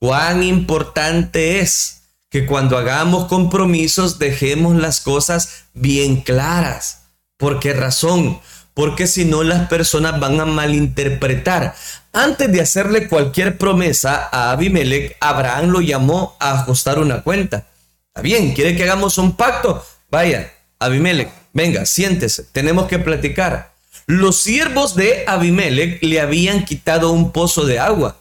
Cuán 0.00 0.42
importante 0.42 1.60
es 1.60 2.02
que 2.30 2.46
cuando 2.46 2.76
hagamos 2.76 3.26
compromisos 3.26 4.18
dejemos 4.18 4.76
las 4.76 5.00
cosas 5.00 5.64
bien 5.72 6.20
claras. 6.20 7.06
¿Por 7.36 7.60
qué 7.60 7.72
razón? 7.72 8.40
Porque 8.78 9.08
si 9.08 9.24
no 9.24 9.42
las 9.42 9.68
personas 9.68 10.20
van 10.20 10.40
a 10.40 10.44
malinterpretar. 10.44 11.74
Antes 12.12 12.52
de 12.52 12.60
hacerle 12.60 13.08
cualquier 13.08 13.58
promesa 13.58 14.28
a 14.30 14.52
Abimelech, 14.52 15.16
Abraham 15.18 15.70
lo 15.70 15.80
llamó 15.80 16.36
a 16.38 16.60
ajustar 16.60 17.00
una 17.00 17.22
cuenta. 17.22 17.66
Está 18.06 18.22
bien, 18.22 18.54
quiere 18.54 18.76
que 18.76 18.84
hagamos 18.84 19.18
un 19.18 19.34
pacto. 19.34 19.84
Vaya, 20.12 20.52
Abimelech, 20.78 21.28
venga, 21.52 21.86
siéntese, 21.86 22.44
tenemos 22.52 22.86
que 22.86 23.00
platicar. 23.00 23.72
Los 24.06 24.40
siervos 24.40 24.94
de 24.94 25.24
Abimelech 25.26 26.00
le 26.00 26.20
habían 26.20 26.64
quitado 26.64 27.10
un 27.10 27.32
pozo 27.32 27.66
de 27.66 27.80
agua 27.80 28.16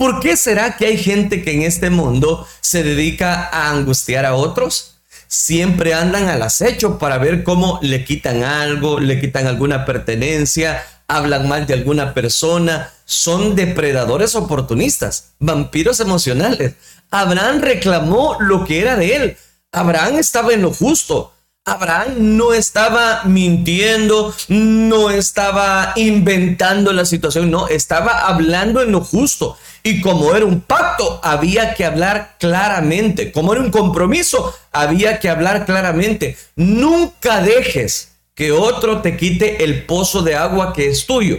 ¿Por 0.00 0.18
qué 0.20 0.34
será 0.34 0.78
que 0.78 0.86
hay 0.86 0.96
gente 0.96 1.42
que 1.42 1.52
en 1.52 1.60
este 1.60 1.90
mundo 1.90 2.48
se 2.62 2.82
dedica 2.82 3.50
a 3.52 3.68
angustiar 3.68 4.24
a 4.24 4.34
otros? 4.34 4.99
Siempre 5.32 5.94
andan 5.94 6.28
al 6.28 6.42
acecho 6.42 6.98
para 6.98 7.16
ver 7.16 7.44
cómo 7.44 7.78
le 7.82 8.04
quitan 8.04 8.42
algo, 8.42 8.98
le 8.98 9.20
quitan 9.20 9.46
alguna 9.46 9.84
pertenencia, 9.84 10.82
hablan 11.06 11.46
mal 11.46 11.68
de 11.68 11.74
alguna 11.74 12.14
persona. 12.14 12.92
Son 13.04 13.54
depredadores 13.54 14.34
oportunistas, 14.34 15.34
vampiros 15.38 16.00
emocionales. 16.00 16.74
Abraham 17.12 17.60
reclamó 17.60 18.38
lo 18.40 18.64
que 18.64 18.80
era 18.80 18.96
de 18.96 19.14
él. 19.14 19.36
Abraham 19.70 20.18
estaba 20.18 20.52
en 20.52 20.62
lo 20.62 20.72
justo. 20.72 21.32
Abraham 21.64 22.36
no 22.36 22.52
estaba 22.52 23.22
mintiendo, 23.24 24.34
no 24.48 25.10
estaba 25.10 25.92
inventando 25.96 26.92
la 26.92 27.04
situación, 27.04 27.50
no, 27.50 27.68
estaba 27.68 28.26
hablando 28.26 28.80
en 28.82 28.92
lo 28.92 29.02
justo. 29.02 29.56
Y 29.82 30.00
como 30.00 30.34
era 30.34 30.44
un 30.44 30.60
pacto, 30.60 31.20
había 31.22 31.74
que 31.74 31.84
hablar 31.84 32.36
claramente. 32.38 33.32
Como 33.32 33.52
era 33.52 33.62
un 33.62 33.70
compromiso, 33.70 34.54
había 34.72 35.20
que 35.20 35.28
hablar 35.28 35.64
claramente. 35.64 36.36
Nunca 36.56 37.40
dejes 37.42 38.12
que 38.34 38.52
otro 38.52 39.00
te 39.02 39.16
quite 39.16 39.64
el 39.64 39.84
pozo 39.86 40.22
de 40.22 40.34
agua 40.34 40.72
que 40.72 40.88
es 40.88 41.06
tuyo. 41.06 41.38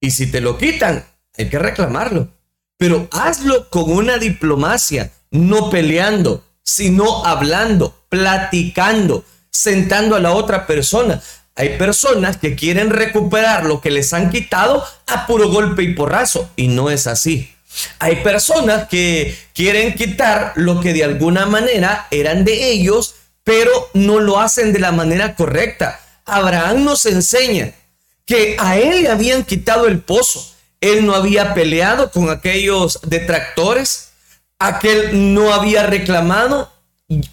Y 0.00 0.10
si 0.10 0.30
te 0.30 0.40
lo 0.40 0.58
quitan, 0.58 1.04
hay 1.36 1.48
que 1.48 1.58
reclamarlo. 1.58 2.28
Pero 2.76 3.08
hazlo 3.12 3.70
con 3.70 3.90
una 3.90 4.18
diplomacia, 4.18 5.12
no 5.30 5.70
peleando, 5.70 6.44
sino 6.62 7.24
hablando, 7.24 7.94
platicando, 8.08 9.24
sentando 9.50 10.16
a 10.16 10.20
la 10.20 10.32
otra 10.32 10.66
persona. 10.66 11.20
Hay 11.54 11.76
personas 11.76 12.38
que 12.38 12.56
quieren 12.56 12.90
recuperar 12.90 13.66
lo 13.66 13.80
que 13.80 13.90
les 13.90 14.12
han 14.12 14.30
quitado 14.30 14.84
a 15.06 15.26
puro 15.26 15.50
golpe 15.50 15.82
y 15.82 15.94
porrazo 15.94 16.50
y 16.56 16.68
no 16.68 16.90
es 16.90 17.06
así. 17.06 17.52
Hay 17.98 18.16
personas 18.16 18.88
que 18.88 19.36
quieren 19.54 19.94
quitar 19.94 20.52
lo 20.56 20.80
que 20.80 20.92
de 20.92 21.04
alguna 21.04 21.46
manera 21.46 22.06
eran 22.10 22.44
de 22.44 22.70
ellos, 22.70 23.14
pero 23.44 23.70
no 23.94 24.20
lo 24.20 24.40
hacen 24.40 24.72
de 24.72 24.78
la 24.78 24.92
manera 24.92 25.34
correcta. 25.34 26.00
Abraham 26.24 26.84
nos 26.84 27.06
enseña 27.06 27.72
que 28.26 28.56
a 28.58 28.78
él 28.78 29.02
le 29.02 29.08
habían 29.08 29.44
quitado 29.44 29.86
el 29.86 30.00
pozo. 30.00 30.48
él 30.80 31.06
no 31.06 31.14
había 31.14 31.54
peleado 31.54 32.10
con 32.10 32.28
aquellos 32.28 32.98
detractores, 33.04 34.11
aquel 34.66 35.34
no 35.34 35.52
había 35.52 35.86
reclamado. 35.86 36.70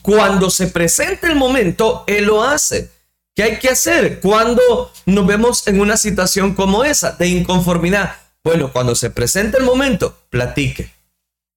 Cuando 0.02 0.50
se 0.50 0.68
presenta 0.68 1.28
el 1.28 1.36
momento, 1.36 2.04
él 2.08 2.26
lo 2.26 2.44
hace. 2.44 2.92
¿Qué 3.36 3.44
hay 3.44 3.60
que 3.60 3.70
hacer 3.70 4.20
cuando 4.20 4.92
nos 5.06 5.26
vemos 5.26 5.66
en 5.68 5.80
una 5.80 5.96
situación 5.96 6.54
como 6.56 6.84
esa 6.84 7.12
de 7.12 7.28
inconformidad? 7.28 8.16
Bueno, 8.44 8.72
cuando 8.74 8.96
se 8.96 9.10
presenta 9.10 9.58
el 9.58 9.64
momento, 9.64 10.18
platique, 10.30 10.92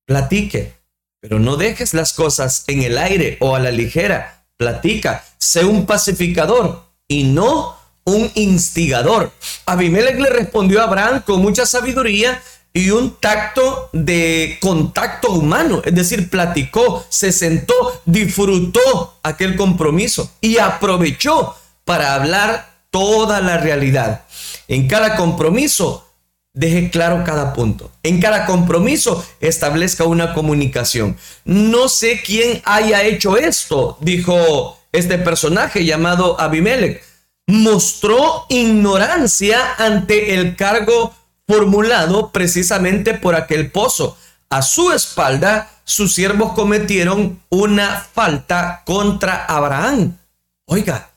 platique, 0.06 0.74
pero 1.20 1.38
no 1.38 1.56
dejes 1.56 1.94
las 1.94 2.12
cosas 2.12 2.64
en 2.68 2.82
el 2.82 2.98
aire 2.98 3.36
o 3.40 3.56
a 3.56 3.60
la 3.60 3.70
ligera. 3.70 4.44
Platica, 4.56 5.24
sé 5.38 5.64
un 5.64 5.86
pacificador 5.86 6.84
y 7.08 7.24
no 7.24 7.76
un 8.04 8.30
instigador. 8.34 9.32
Abimelech 9.66 10.18
le 10.18 10.30
respondió 10.30 10.80
a 10.80 10.84
Abraham 10.84 11.22
con 11.24 11.40
mucha 11.40 11.66
sabiduría 11.66 12.42
y 12.72 12.90
un 12.90 13.16
tacto 13.16 13.90
de 13.92 14.58
contacto 14.60 15.32
humano, 15.32 15.82
es 15.84 15.94
decir, 15.94 16.30
platicó, 16.30 17.04
se 17.08 17.32
sentó, 17.32 17.74
disfrutó 18.06 19.18
aquel 19.22 19.56
compromiso 19.56 20.30
y 20.40 20.58
aprovechó 20.58 21.54
para 21.84 22.14
hablar 22.14 22.72
toda 22.90 23.40
la 23.40 23.58
realidad. 23.58 24.24
En 24.68 24.88
cada 24.88 25.16
compromiso, 25.16 26.06
deje 26.54 26.90
claro 26.90 27.24
cada 27.24 27.52
punto. 27.52 27.90
En 28.02 28.20
cada 28.20 28.46
compromiso, 28.46 29.24
establezca 29.40 30.04
una 30.04 30.32
comunicación. 30.34 31.16
No 31.44 31.88
sé 31.88 32.22
quién 32.24 32.62
haya 32.64 33.02
hecho 33.02 33.36
esto, 33.36 33.98
dijo 34.00 34.78
este 34.92 35.18
personaje 35.18 35.84
llamado 35.84 36.40
Abimelech. 36.40 37.02
Mostró 37.46 38.46
ignorancia 38.48 39.74
ante 39.76 40.34
el 40.34 40.54
cargo 40.54 41.12
formulado 41.46 42.30
precisamente 42.30 43.14
por 43.14 43.34
aquel 43.34 43.70
pozo. 43.70 44.16
A 44.50 44.62
su 44.62 44.92
espalda, 44.92 45.70
sus 45.84 46.14
siervos 46.14 46.52
cometieron 46.52 47.40
una 47.48 48.00
falta 48.00 48.82
contra 48.84 49.46
Abraham. 49.46 50.18
Oiga, 50.66 51.10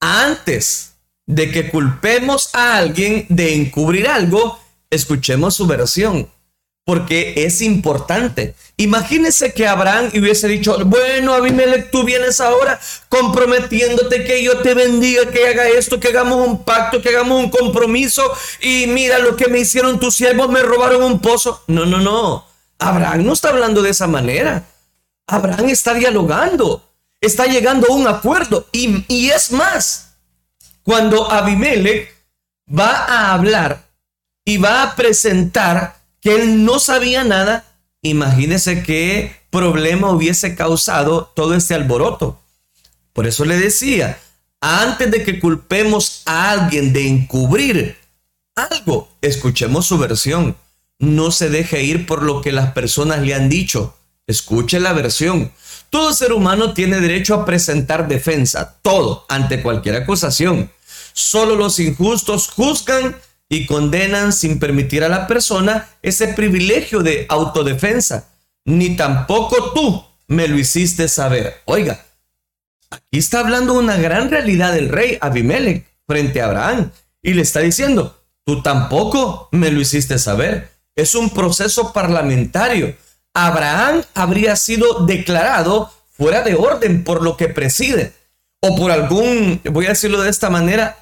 antes 0.00 0.94
de 1.26 1.50
que 1.50 1.70
culpemos 1.70 2.54
a 2.54 2.76
alguien 2.76 3.26
de 3.28 3.54
encubrir 3.54 4.08
algo, 4.08 4.58
escuchemos 4.90 5.54
su 5.54 5.66
versión, 5.66 6.28
porque 6.84 7.34
es 7.36 7.60
importante. 7.60 8.54
Imagínese 8.76 9.52
que 9.52 9.68
Abraham 9.68 10.10
hubiese 10.14 10.48
dicho, 10.48 10.76
bueno, 10.86 11.34
Abimelech, 11.34 11.90
tú 11.90 12.04
vienes 12.04 12.40
ahora 12.40 12.80
comprometiéndote 13.08 14.24
que 14.24 14.42
yo 14.42 14.58
te 14.58 14.74
bendiga, 14.74 15.30
que 15.30 15.48
haga 15.48 15.68
esto, 15.68 16.00
que 16.00 16.08
hagamos 16.08 16.46
un 16.46 16.64
pacto, 16.64 17.00
que 17.00 17.10
hagamos 17.10 17.44
un 17.44 17.50
compromiso, 17.50 18.22
y 18.60 18.86
mira 18.86 19.18
lo 19.18 19.36
que 19.36 19.48
me 19.48 19.60
hicieron 19.60 20.00
tus 20.00 20.14
siervos, 20.16 20.48
me 20.48 20.62
robaron 20.62 21.02
un 21.02 21.20
pozo. 21.20 21.62
No, 21.66 21.86
no, 21.86 21.98
no. 21.98 22.46
Abraham 22.78 23.24
no 23.26 23.32
está 23.34 23.50
hablando 23.50 23.82
de 23.82 23.90
esa 23.90 24.06
manera. 24.06 24.64
Abraham 25.26 25.68
está 25.68 25.94
dialogando 25.94 26.84
está 27.20 27.46
llegando 27.46 27.88
a 27.88 27.94
un 27.94 28.06
acuerdo. 28.06 28.66
Y, 28.72 29.04
y 29.08 29.30
es 29.30 29.52
más, 29.52 30.14
cuando 30.82 31.30
Abimelech 31.30 32.14
va 32.68 33.04
a 33.04 33.32
hablar 33.34 33.84
y 34.44 34.56
va 34.56 34.82
a 34.82 34.96
presentar 34.96 35.99
que 36.20 36.34
él 36.34 36.64
no 36.64 36.78
sabía 36.78 37.24
nada, 37.24 37.64
imagínese 38.02 38.82
qué 38.82 39.36
problema 39.50 40.10
hubiese 40.10 40.54
causado 40.54 41.32
todo 41.34 41.54
este 41.54 41.74
alboroto. 41.74 42.40
Por 43.12 43.26
eso 43.26 43.44
le 43.44 43.58
decía, 43.58 44.18
antes 44.60 45.10
de 45.10 45.22
que 45.24 45.40
culpemos 45.40 46.22
a 46.26 46.50
alguien 46.50 46.92
de 46.92 47.08
encubrir 47.08 47.96
algo, 48.54 49.08
escuchemos 49.22 49.86
su 49.86 49.98
versión. 49.98 50.56
No 50.98 51.30
se 51.30 51.48
deje 51.48 51.82
ir 51.82 52.06
por 52.06 52.22
lo 52.22 52.42
que 52.42 52.52
las 52.52 52.72
personas 52.72 53.20
le 53.22 53.34
han 53.34 53.48
dicho. 53.48 53.96
Escuche 54.26 54.78
la 54.78 54.92
versión. 54.92 55.50
Todo 55.88 56.12
ser 56.12 56.32
humano 56.32 56.74
tiene 56.74 57.00
derecho 57.00 57.34
a 57.34 57.44
presentar 57.44 58.06
defensa, 58.06 58.76
todo, 58.82 59.24
ante 59.28 59.62
cualquier 59.62 59.96
acusación. 59.96 60.70
Solo 61.12 61.56
los 61.56 61.80
injustos 61.80 62.48
juzgan 62.48 63.16
y 63.50 63.66
condenan 63.66 64.32
sin 64.32 64.58
permitir 64.58 65.04
a 65.04 65.10
la 65.10 65.26
persona 65.26 65.88
ese 66.00 66.28
privilegio 66.28 67.02
de 67.02 67.26
autodefensa. 67.28 68.28
Ni 68.64 68.96
tampoco 68.96 69.72
tú 69.72 70.02
me 70.28 70.48
lo 70.48 70.58
hiciste 70.58 71.08
saber. 71.08 71.60
Oiga, 71.66 72.06
aquí 72.88 73.18
está 73.18 73.40
hablando 73.40 73.74
una 73.74 73.98
gran 73.98 74.30
realidad 74.30 74.72
del 74.72 74.88
rey 74.88 75.18
Abimelech 75.20 75.86
frente 76.06 76.40
a 76.40 76.46
Abraham 76.46 76.92
y 77.22 77.34
le 77.34 77.42
está 77.42 77.60
diciendo, 77.60 78.22
tú 78.46 78.62
tampoco 78.62 79.48
me 79.52 79.70
lo 79.70 79.80
hiciste 79.80 80.18
saber. 80.18 80.70
Es 80.94 81.14
un 81.14 81.28
proceso 81.30 81.92
parlamentario 81.92 82.96
Abraham 83.34 84.02
habría 84.14 84.56
sido 84.56 85.06
declarado 85.06 85.92
fuera 86.10 86.42
de 86.42 86.54
orden 86.54 87.04
por 87.04 87.22
lo 87.22 87.36
que 87.36 87.48
preside 87.48 88.12
o 88.60 88.76
por 88.76 88.90
algún, 88.90 89.60
voy 89.64 89.86
a 89.86 89.90
decirlo 89.90 90.20
de 90.22 90.30
esta 90.30 90.50
manera, 90.50 90.98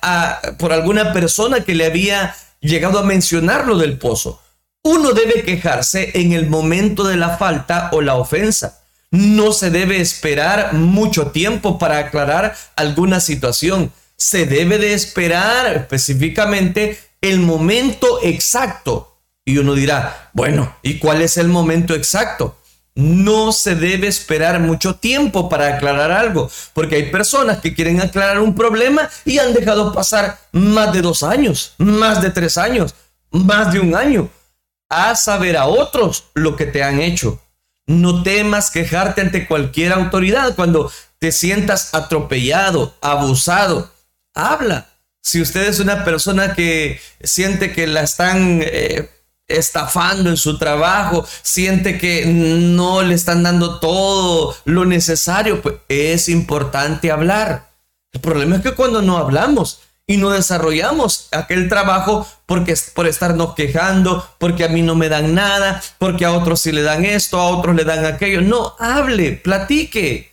por 0.59 0.73
alguna 0.73 1.13
persona 1.13 1.65
que 1.65 1.75
le 1.75 1.87
había 1.87 2.35
llegado 2.61 2.99
a 2.99 3.05
mencionar 3.05 3.67
lo 3.67 3.77
del 3.77 3.99
pozo. 3.99 4.41
Uno 4.85 5.13
debe 5.13 5.43
quejarse 5.43 6.13
en 6.15 6.33
el 6.33 6.49
momento 6.49 7.05
de 7.05 7.17
la 7.17 7.37
falta 7.37 7.91
o 7.93 8.01
la 8.01 8.15
ofensa. 8.15 8.81
No 9.11 9.53
se 9.53 9.71
debe 9.71 10.01
esperar 10.01 10.75
mucho 10.75 11.29
tiempo 11.29 11.79
para 11.79 11.99
aclarar 11.99 12.57
alguna 12.77 13.21
situación. 13.21 13.93
Se 14.17 14.47
debe 14.47 14.79
de 14.79 14.95
esperar 14.95 15.77
específicamente 15.77 16.99
el 17.21 17.41
momento 17.41 18.21
exacto 18.23 19.17
y 19.45 19.57
uno 19.57 19.75
dirá, 19.75 20.31
bueno, 20.35 20.77
¿y 20.83 20.99
cuál 20.99 21.23
es 21.23 21.39
el 21.39 21.49
momento 21.49 21.95
exacto? 21.95 22.59
No 22.99 23.53
se 23.53 23.77
debe 23.77 24.09
esperar 24.09 24.59
mucho 24.59 24.97
tiempo 24.97 25.49
para 25.49 25.77
aclarar 25.77 26.11
algo, 26.11 26.51
porque 26.73 26.97
hay 26.97 27.13
personas 27.13 27.59
que 27.59 27.73
quieren 27.73 28.01
aclarar 28.01 28.41
un 28.41 28.57
problema 28.57 29.09
y 29.25 29.39
han 29.39 29.55
dejado 29.55 29.93
pasar 29.93 30.37
más 30.51 30.93
de 30.93 31.01
dos 31.01 31.23
años, 31.23 31.75
más 31.79 32.21
de 32.21 32.31
tres 32.31 32.59
años, 32.59 32.97
más 33.31 33.73
de 33.73 33.79
un 33.79 33.95
año. 33.95 34.29
A 34.89 35.15
saber 35.15 35.57
a 35.57 35.67
otros 35.67 36.25
lo 36.35 36.57
que 36.57 36.67
te 36.67 36.83
han 36.83 36.99
hecho. 37.01 37.41
No 37.87 38.25
temas 38.25 38.73
quejarte 38.73 39.21
ante 39.21 39.47
cualquier 39.47 39.93
autoridad 39.93 40.57
cuando 40.57 40.91
te 41.21 41.31
sientas 41.31 41.95
atropellado, 41.95 42.97
abusado. 43.01 43.93
Habla. 44.35 44.89
Si 45.23 45.41
usted 45.41 45.69
es 45.69 45.79
una 45.79 46.05
persona 46.05 46.53
que 46.53 47.01
siente 47.23 47.73
que 47.73 47.87
la 47.87 48.01
están 48.01 48.61
eh, 48.61 49.09
estafando 49.49 50.29
en 50.29 50.37
su 50.37 50.59
trabajo, 50.59 51.27
siente 51.43 51.99
que 51.99 52.27
no 52.27 53.03
le 53.03 53.15
están 53.15 53.43
dando 53.43 53.81
todo 53.81 54.55
lo 54.65 54.85
necesario, 54.85 55.63
pues 55.63 55.77
es 55.89 56.29
importante 56.29 57.11
hablar. 57.11 57.71
El 58.13 58.21
problema 58.21 58.57
es 58.57 58.63
que 58.63 58.75
cuando 58.75 59.03
no 59.03 59.17
hablamos 59.17 59.81
y 60.07 60.17
no 60.17 60.31
desarrollamos 60.31 61.29
aquel 61.33 61.69
trabajo 61.69 62.27
porque 62.47 62.75
por 62.95 63.07
estarnos 63.07 63.55
quejando, 63.55 64.27
porque 64.39 64.65
a 64.65 64.69
mí 64.69 64.83
no 64.83 64.95
me 64.95 65.09
dan 65.09 65.35
nada, 65.35 65.83
porque 65.99 66.25
a 66.25 66.33
otros 66.33 66.61
sí 66.61 66.73
le 66.73 66.83
dan 66.83 67.05
esto, 67.05 67.39
a 67.39 67.49
otros 67.49 67.77
le 67.77 67.85
dan 67.85 68.07
aquello, 68.07 68.41
no 68.41 68.75
hable, 68.79 69.33
platique. 69.33 70.33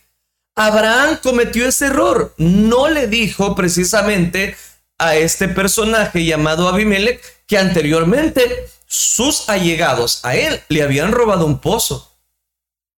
Abraham 0.56 1.20
cometió 1.22 1.68
ese 1.68 1.88
error, 1.88 2.34
no 2.38 2.88
le 2.88 3.08
dijo 3.08 3.56
precisamente 3.56 4.56
a 4.98 5.16
este 5.16 5.48
personaje 5.48 6.24
llamado 6.26 6.68
Abimelech 6.68 7.22
que 7.48 7.58
anteriormente 7.58 8.70
sus 8.86 9.50
allegados 9.50 10.24
a 10.24 10.36
él 10.36 10.62
le 10.70 10.84
habían 10.84 11.12
robado 11.12 11.46
un 11.46 11.60
pozo. 11.60 12.12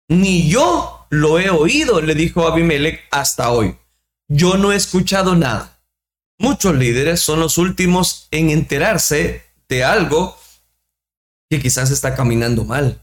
Ni 0.08 0.48
yo 0.48 1.06
lo 1.10 1.38
he 1.38 1.50
oído, 1.50 2.00
le 2.00 2.14
dijo 2.14 2.46
Abimelech 2.46 3.04
hasta 3.10 3.50
hoy. 3.50 3.76
Yo 4.28 4.56
no 4.56 4.72
he 4.72 4.76
escuchado 4.76 5.34
nada. 5.34 5.80
Muchos 6.38 6.74
líderes 6.76 7.20
son 7.20 7.40
los 7.40 7.58
últimos 7.58 8.28
en 8.30 8.50
enterarse 8.50 9.44
de 9.68 9.84
algo 9.84 10.38
que 11.48 11.60
quizás 11.60 11.90
está 11.90 12.14
caminando 12.14 12.64
mal. 12.64 13.02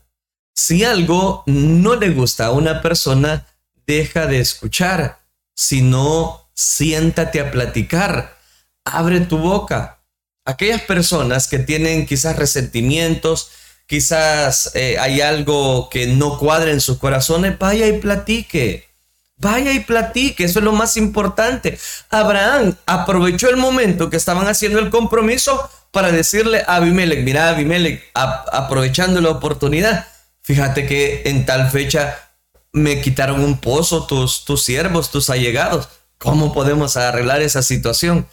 Si 0.54 0.84
algo 0.84 1.44
no 1.48 1.96
le 1.96 2.10
gusta 2.12 2.48
a 2.48 2.52
una 2.52 2.82
persona, 2.82 3.48
deja 3.88 4.28
de 4.28 4.40
escuchar. 4.40 5.22
Si 5.56 5.82
no, 5.82 6.50
siéntate 6.54 7.40
a 7.40 7.52
platicar. 7.52 8.38
Abre 8.86 9.22
tu 9.22 9.38
boca 9.38 10.04
aquellas 10.46 10.82
personas 10.82 11.48
que 11.48 11.60
tienen 11.60 12.06
quizás 12.06 12.36
resentimientos, 12.36 13.52
quizás 13.88 14.72
eh, 14.76 14.98
hay 15.00 15.22
algo 15.22 15.90
que 15.90 16.08
no 16.08 16.38
cuadra 16.38 16.72
en 16.72 16.82
sus 16.82 16.98
corazones, 16.98 17.58
vaya 17.58 17.88
y 17.88 18.00
platique. 18.00 18.90
Vaya 19.38 19.74
y 19.74 19.80
platique, 19.82 20.46
eso 20.46 20.60
es 20.60 20.66
lo 20.66 20.72
más 20.72 20.96
importante. 20.96 21.78
Abraham 22.10 22.76
aprovechó 22.86 23.50
el 23.50 23.58
momento 23.58 24.10
que 24.10 24.16
estaban 24.16 24.48
haciendo 24.48 24.80
el 24.80 24.90
compromiso 24.90 25.70
para 25.92 26.12
decirle 26.12 26.64
a 26.66 26.78
Abimelech, 26.78 27.24
mira 27.24 27.50
Abimelech, 27.50 28.04
aprovechando 28.14 29.22
la 29.22 29.32
oportunidad, 29.32 30.08
fíjate 30.42 30.88
que 30.88 31.24
en 31.26 31.46
tal 31.46 31.70
fecha 31.72 32.32
me 32.72 33.02
quitaron 33.02 33.44
un 33.44 33.60
pozo 33.60 34.08
tus, 34.08 34.46
tus 34.46 34.64
siervos, 34.64 35.12
tus 35.12 35.30
allegados. 35.30 35.90
¿Cómo 36.18 36.54
podemos 36.54 36.96
arreglar 36.96 37.42
esa 37.42 37.62
situación? 37.64 38.28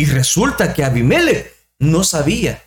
Y 0.00 0.06
resulta 0.06 0.72
que 0.72 0.82
Abimelech 0.82 1.52
no 1.78 2.04
sabía. 2.04 2.62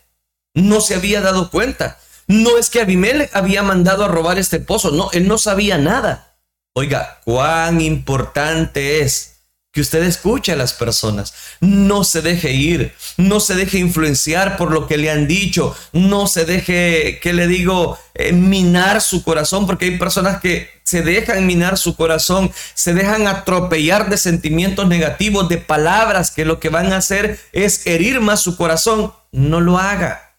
no 0.54 0.82
se 0.82 0.94
había 0.94 1.20
dado 1.20 1.50
cuenta. 1.50 1.98
No 2.28 2.60
es 2.60 2.70
que 2.70 2.80
Abimelech 2.80 3.36
había 3.36 3.64
mandado 3.64 4.06
a 4.06 4.08
robar 4.08 4.38
este 4.38 4.60
pozo, 4.60 4.92
no, 4.92 5.10
él 5.14 5.28
no 5.28 5.40
sabía 5.40 5.80
nada. 5.80 6.38
Oiga, 6.76 7.22
cuán 7.26 7.82
importante 7.82 9.02
es 9.02 9.33
que 9.74 9.82
usted 9.82 10.04
escuche 10.04 10.52
a 10.52 10.56
las 10.56 10.72
personas. 10.72 11.34
No 11.60 12.04
se 12.04 12.22
deje 12.22 12.54
ir, 12.54 12.94
no 13.18 13.40
se 13.40 13.56
deje 13.56 13.80
influenciar 13.80 14.56
por 14.56 14.72
lo 14.72 14.88
que 14.88 14.98
le 14.98 15.10
han 15.10 15.28
dicho, 15.28 15.76
no 15.92 16.28
se 16.28 16.46
deje, 16.46 17.20
que 17.20 17.34
le 17.34 17.48
digo, 17.48 17.98
eh, 18.14 18.32
minar 18.34 19.02
su 19.02 19.24
corazón, 19.24 19.66
porque 19.66 19.86
hay 19.86 19.98
personas 19.98 20.40
que 20.40 20.70
se 20.84 21.02
dejan 21.02 21.48
minar 21.48 21.80
su 21.80 21.96
corazón, 21.96 22.52
se 22.76 22.94
dejan 22.94 23.28
atropellar 23.28 24.12
de 24.12 24.18
sentimientos 24.18 24.88
negativos, 24.88 25.50
de 25.50 25.58
palabras 25.58 26.30
que 26.30 26.46
lo 26.46 26.60
que 26.60 26.70
van 26.70 26.94
a 26.94 26.98
hacer 26.98 27.40
es 27.52 27.88
herir 27.88 28.22
más 28.22 28.42
su 28.42 28.56
corazón. 28.56 29.12
No 29.32 29.60
lo 29.60 29.80
haga. 29.80 30.36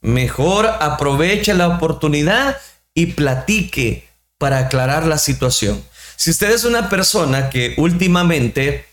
Mejor 0.00 0.66
aproveche 0.66 1.54
la 1.54 1.68
oportunidad 1.68 2.56
y 2.94 3.06
platique 3.06 4.08
para 4.38 4.58
aclarar 4.58 5.06
la 5.06 5.18
situación. 5.18 5.84
Si 6.16 6.30
usted 6.30 6.50
es 6.50 6.64
una 6.64 6.88
persona 6.88 7.50
que 7.50 7.74
últimamente 7.78 8.86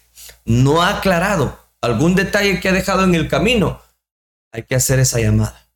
no 0.45 0.81
ha 0.81 0.97
aclarado 0.97 1.59
algún 1.81 2.15
detalle 2.15 2.59
que 2.59 2.69
ha 2.69 2.73
dejado 2.73 3.03
en 3.03 3.15
el 3.15 3.27
camino, 3.27 3.81
hay 4.51 4.63
que 4.63 4.75
hacer 4.75 4.99
esa 4.99 5.19
llamada. 5.19 5.69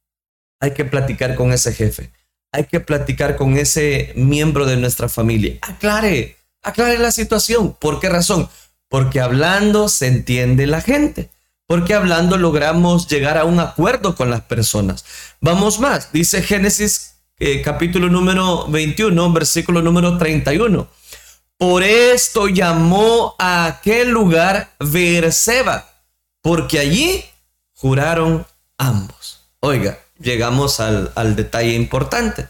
Hay 0.59 0.71
que 0.71 0.85
platicar 0.85 1.35
con 1.35 1.51
ese 1.51 1.73
jefe. 1.73 2.11
Hay 2.51 2.65
que 2.65 2.79
platicar 2.79 3.35
con 3.35 3.57
ese 3.57 4.13
miembro 4.15 4.65
de 4.65 4.77
nuestra 4.77 5.09
familia. 5.09 5.57
Aclare, 5.61 6.37
aclare 6.61 6.97
la 6.99 7.11
situación. 7.11 7.73
¿Por 7.79 7.99
qué 7.99 8.09
razón? 8.09 8.49
Porque 8.89 9.19
hablando 9.19 9.89
se 9.89 10.07
entiende 10.07 10.67
la 10.67 10.81
gente. 10.81 11.29
Porque 11.67 11.93
hablando 11.93 12.37
logramos 12.37 13.07
llegar 13.07 13.37
a 13.37 13.45
un 13.45 13.59
acuerdo 13.59 14.15
con 14.15 14.29
las 14.29 14.41
personas. 14.41 15.05
Vamos 15.39 15.79
más. 15.79 16.11
Dice 16.11 16.41
Génesis 16.41 17.15
eh, 17.39 17.61
capítulo 17.61 18.09
número 18.09 18.67
21, 18.67 19.33
versículo 19.33 19.81
número 19.81 20.17
31 20.17 20.87
por 21.63 21.81
esto 21.81 22.49
llamó 22.49 23.35
a 23.39 23.67
aquel 23.67 24.09
lugar 24.09 24.75
Beerseba, 24.81 25.89
porque 26.41 26.77
allí 26.77 27.23
juraron 27.73 28.45
ambos. 28.77 29.45
Oiga, 29.61 29.97
llegamos 30.19 30.81
al, 30.81 31.35
detalle 31.37 31.73
importante 31.75 32.49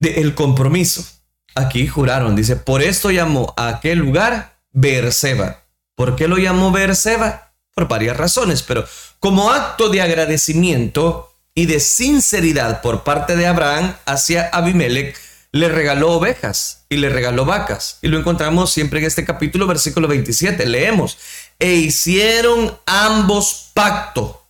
del 0.00 0.34
compromiso. 0.34 1.06
Aquí 1.54 1.86
juraron, 1.86 2.34
dice, 2.34 2.56
por 2.56 2.82
esto 2.82 3.12
llamó 3.12 3.54
a 3.56 3.68
aquel 3.68 4.00
lugar 4.00 4.58
Beerseba. 4.72 5.62
¿Por 5.94 6.16
qué 6.16 6.26
lo 6.26 6.38
llamó 6.38 6.72
Beerseba? 6.72 7.52
Por 7.76 7.86
varias 7.86 8.16
razones, 8.16 8.64
pero 8.64 8.84
como 9.20 9.52
acto 9.52 9.88
de 9.88 10.02
agradecimiento 10.02 11.32
y 11.54 11.66
de 11.66 11.78
sinceridad 11.78 12.82
por 12.82 13.04
parte 13.04 13.36
de 13.36 13.46
Abraham 13.46 13.94
hacia 14.04 14.48
Abimelech, 14.48 15.16
le 15.54 15.68
regaló 15.68 16.10
ovejas 16.10 16.84
y 16.88 16.96
le 16.96 17.10
regaló 17.10 17.44
vacas. 17.44 17.98
Y 18.02 18.08
lo 18.08 18.18
encontramos 18.18 18.72
siempre 18.72 18.98
en 18.98 19.06
este 19.06 19.24
capítulo, 19.24 19.68
versículo 19.68 20.08
27. 20.08 20.66
Leemos, 20.66 21.16
e 21.60 21.74
hicieron 21.74 22.76
ambos 22.86 23.70
pacto. 23.72 24.44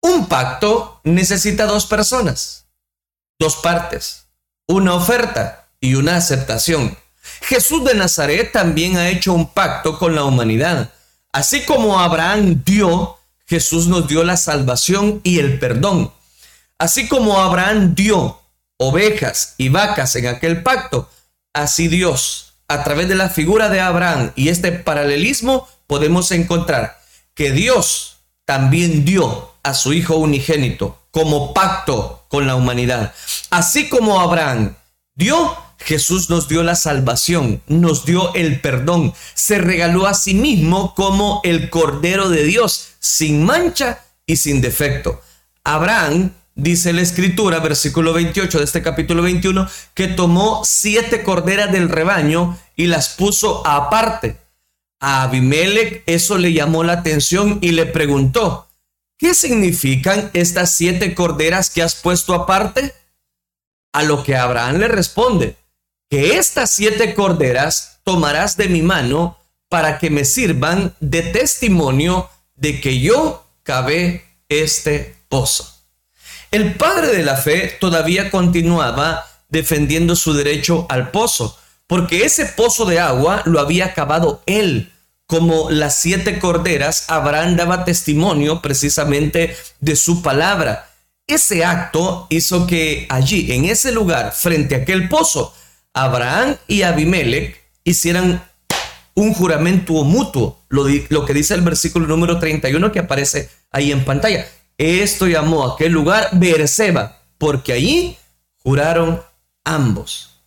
Un 0.00 0.28
pacto 0.28 1.00
necesita 1.02 1.66
dos 1.66 1.84
personas, 1.86 2.66
dos 3.40 3.56
partes, 3.56 4.26
una 4.68 4.94
oferta 4.94 5.68
y 5.80 5.96
una 5.96 6.14
aceptación. 6.14 6.96
Jesús 7.40 7.84
de 7.84 7.94
Nazaret 7.94 8.52
también 8.52 8.98
ha 8.98 9.08
hecho 9.08 9.32
un 9.32 9.52
pacto 9.52 9.98
con 9.98 10.14
la 10.14 10.22
humanidad. 10.22 10.92
Así 11.32 11.64
como 11.64 11.98
Abraham 11.98 12.62
dio, 12.64 13.18
Jesús 13.46 13.88
nos 13.88 14.06
dio 14.06 14.22
la 14.22 14.36
salvación 14.36 15.20
y 15.24 15.40
el 15.40 15.58
perdón. 15.58 16.12
Así 16.78 17.08
como 17.08 17.40
Abraham 17.40 17.96
dio 17.96 18.39
ovejas 18.82 19.54
y 19.58 19.68
vacas 19.68 20.16
en 20.16 20.26
aquel 20.26 20.62
pacto, 20.62 21.10
así 21.52 21.88
Dios, 21.88 22.54
a 22.66 22.82
través 22.82 23.08
de 23.08 23.14
la 23.14 23.28
figura 23.28 23.68
de 23.68 23.78
Abraham 23.78 24.32
y 24.36 24.48
este 24.48 24.72
paralelismo, 24.72 25.68
podemos 25.86 26.30
encontrar 26.30 26.98
que 27.34 27.52
Dios 27.52 28.16
también 28.46 29.04
dio 29.04 29.52
a 29.62 29.74
su 29.74 29.92
Hijo 29.92 30.16
unigénito 30.16 30.98
como 31.10 31.52
pacto 31.52 32.24
con 32.28 32.46
la 32.46 32.54
humanidad. 32.54 33.12
Así 33.50 33.90
como 33.90 34.18
Abraham 34.18 34.76
dio, 35.14 35.54
Jesús 35.78 36.30
nos 36.30 36.48
dio 36.48 36.62
la 36.62 36.74
salvación, 36.74 37.62
nos 37.66 38.06
dio 38.06 38.32
el 38.34 38.62
perdón, 38.62 39.12
se 39.34 39.58
regaló 39.58 40.06
a 40.06 40.14
sí 40.14 40.32
mismo 40.32 40.94
como 40.94 41.42
el 41.44 41.68
Cordero 41.68 42.30
de 42.30 42.44
Dios, 42.44 42.92
sin 42.98 43.44
mancha 43.44 44.00
y 44.24 44.36
sin 44.36 44.62
defecto. 44.62 45.20
Abraham 45.64 46.32
dice 46.62 46.92
la 46.92 47.00
escritura, 47.00 47.58
versículo 47.58 48.12
28 48.12 48.58
de 48.58 48.64
este 48.64 48.82
capítulo 48.82 49.22
21, 49.22 49.68
que 49.94 50.08
tomó 50.08 50.62
siete 50.64 51.22
corderas 51.22 51.72
del 51.72 51.88
rebaño 51.88 52.58
y 52.76 52.86
las 52.86 53.10
puso 53.10 53.66
aparte. 53.66 54.36
A 55.00 55.22
Abimelech 55.22 56.02
eso 56.06 56.36
le 56.36 56.52
llamó 56.52 56.84
la 56.84 56.94
atención 56.94 57.58
y 57.62 57.72
le 57.72 57.86
preguntó, 57.86 58.68
¿qué 59.18 59.34
significan 59.34 60.30
estas 60.34 60.74
siete 60.74 61.14
corderas 61.14 61.70
que 61.70 61.82
has 61.82 61.94
puesto 61.94 62.34
aparte? 62.34 62.94
A 63.92 64.02
lo 64.02 64.22
que 64.22 64.36
Abraham 64.36 64.76
le 64.76 64.88
responde, 64.88 65.56
que 66.10 66.36
estas 66.36 66.70
siete 66.70 67.14
corderas 67.14 68.00
tomarás 68.04 68.56
de 68.56 68.68
mi 68.68 68.82
mano 68.82 69.38
para 69.70 69.98
que 69.98 70.10
me 70.10 70.24
sirvan 70.24 70.94
de 71.00 71.22
testimonio 71.22 72.28
de 72.56 72.80
que 72.80 73.00
yo 73.00 73.46
cavé 73.62 74.24
este 74.48 75.16
pozo. 75.28 75.79
El 76.50 76.74
padre 76.74 77.08
de 77.16 77.22
la 77.22 77.36
fe 77.36 77.76
todavía 77.80 78.30
continuaba 78.30 79.24
defendiendo 79.50 80.16
su 80.16 80.32
derecho 80.32 80.86
al 80.88 81.12
pozo, 81.12 81.56
porque 81.86 82.24
ese 82.24 82.46
pozo 82.46 82.86
de 82.86 82.98
agua 82.98 83.42
lo 83.44 83.60
había 83.60 83.94
cavado 83.94 84.42
él. 84.46 84.92
Como 85.26 85.70
las 85.70 85.94
siete 86.00 86.40
corderas, 86.40 87.04
Abraham 87.08 87.54
daba 87.54 87.84
testimonio 87.84 88.60
precisamente 88.60 89.56
de 89.78 89.94
su 89.94 90.22
palabra. 90.22 90.90
Ese 91.28 91.64
acto 91.64 92.26
hizo 92.30 92.66
que 92.66 93.06
allí, 93.10 93.52
en 93.52 93.66
ese 93.66 93.92
lugar, 93.92 94.32
frente 94.32 94.74
a 94.74 94.78
aquel 94.78 95.08
pozo, 95.08 95.54
Abraham 95.94 96.56
y 96.66 96.82
Abimelech 96.82 97.62
hicieran 97.84 98.42
un 99.14 99.34
juramento 99.34 99.92
mutuo, 100.02 100.64
lo, 100.68 100.84
lo, 101.08 101.24
que 101.24 101.34
dice 101.34 101.54
el 101.54 101.60
versículo 101.60 102.08
número 102.08 102.40
31 102.40 102.90
que 102.90 102.98
aparece 102.98 103.48
ahí 103.70 103.92
en 103.92 104.04
pantalla. 104.04 104.46
Esto 104.80 105.26
llamó 105.26 105.66
a 105.66 105.74
aquel 105.74 105.92
lugar 105.92 106.30
Beerseba, 106.32 107.18
porque 107.36 107.74
allí 107.74 108.16
juraron 108.62 109.20
ambos. 109.62 110.40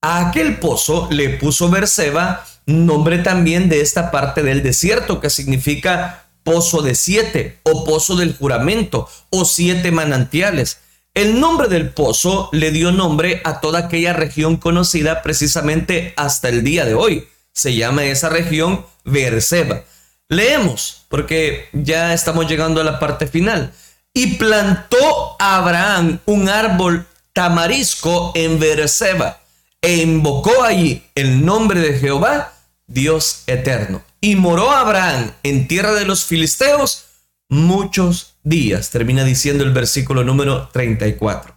A 0.00 0.26
aquel 0.28 0.58
pozo 0.58 1.08
le 1.10 1.28
puso 1.28 1.68
Beerseba, 1.68 2.46
nombre 2.64 3.18
también 3.18 3.68
de 3.68 3.82
esta 3.82 4.10
parte 4.10 4.42
del 4.42 4.62
desierto, 4.62 5.20
que 5.20 5.28
significa 5.28 6.24
pozo 6.42 6.80
de 6.80 6.94
siete, 6.94 7.58
o 7.64 7.84
pozo 7.84 8.16
del 8.16 8.34
juramento, 8.34 9.10
o 9.28 9.44
siete 9.44 9.92
manantiales. 9.92 10.78
El 11.12 11.38
nombre 11.38 11.68
del 11.68 11.90
pozo 11.90 12.48
le 12.52 12.70
dio 12.70 12.92
nombre 12.92 13.42
a 13.44 13.60
toda 13.60 13.80
aquella 13.80 14.14
región 14.14 14.56
conocida 14.56 15.20
precisamente 15.20 16.14
hasta 16.16 16.48
el 16.48 16.64
día 16.64 16.86
de 16.86 16.94
hoy. 16.94 17.28
Se 17.52 17.74
llama 17.74 18.06
esa 18.06 18.30
región 18.30 18.86
Beerseba. 19.04 19.82
Leemos, 20.28 21.04
porque 21.08 21.68
ya 21.72 22.12
estamos 22.12 22.48
llegando 22.48 22.80
a 22.80 22.84
la 22.84 22.98
parte 22.98 23.26
final. 23.26 23.72
Y 24.12 24.34
plantó 24.34 25.36
Abraham 25.38 26.18
un 26.26 26.48
árbol 26.48 27.06
tamarisco 27.32 28.32
en 28.34 28.58
Beerseba 28.58 29.40
e 29.82 29.96
invocó 29.96 30.62
allí 30.62 31.04
el 31.14 31.44
nombre 31.44 31.80
de 31.80 31.98
Jehová, 31.98 32.54
Dios 32.86 33.44
eterno. 33.46 34.02
Y 34.20 34.36
moró 34.36 34.70
Abraham 34.72 35.32
en 35.42 35.68
tierra 35.68 35.92
de 35.92 36.06
los 36.06 36.24
filisteos 36.24 37.04
muchos 37.48 38.34
días. 38.42 38.90
Termina 38.90 39.22
diciendo 39.22 39.62
el 39.62 39.72
versículo 39.72 40.24
número 40.24 40.68
34. 40.72 41.54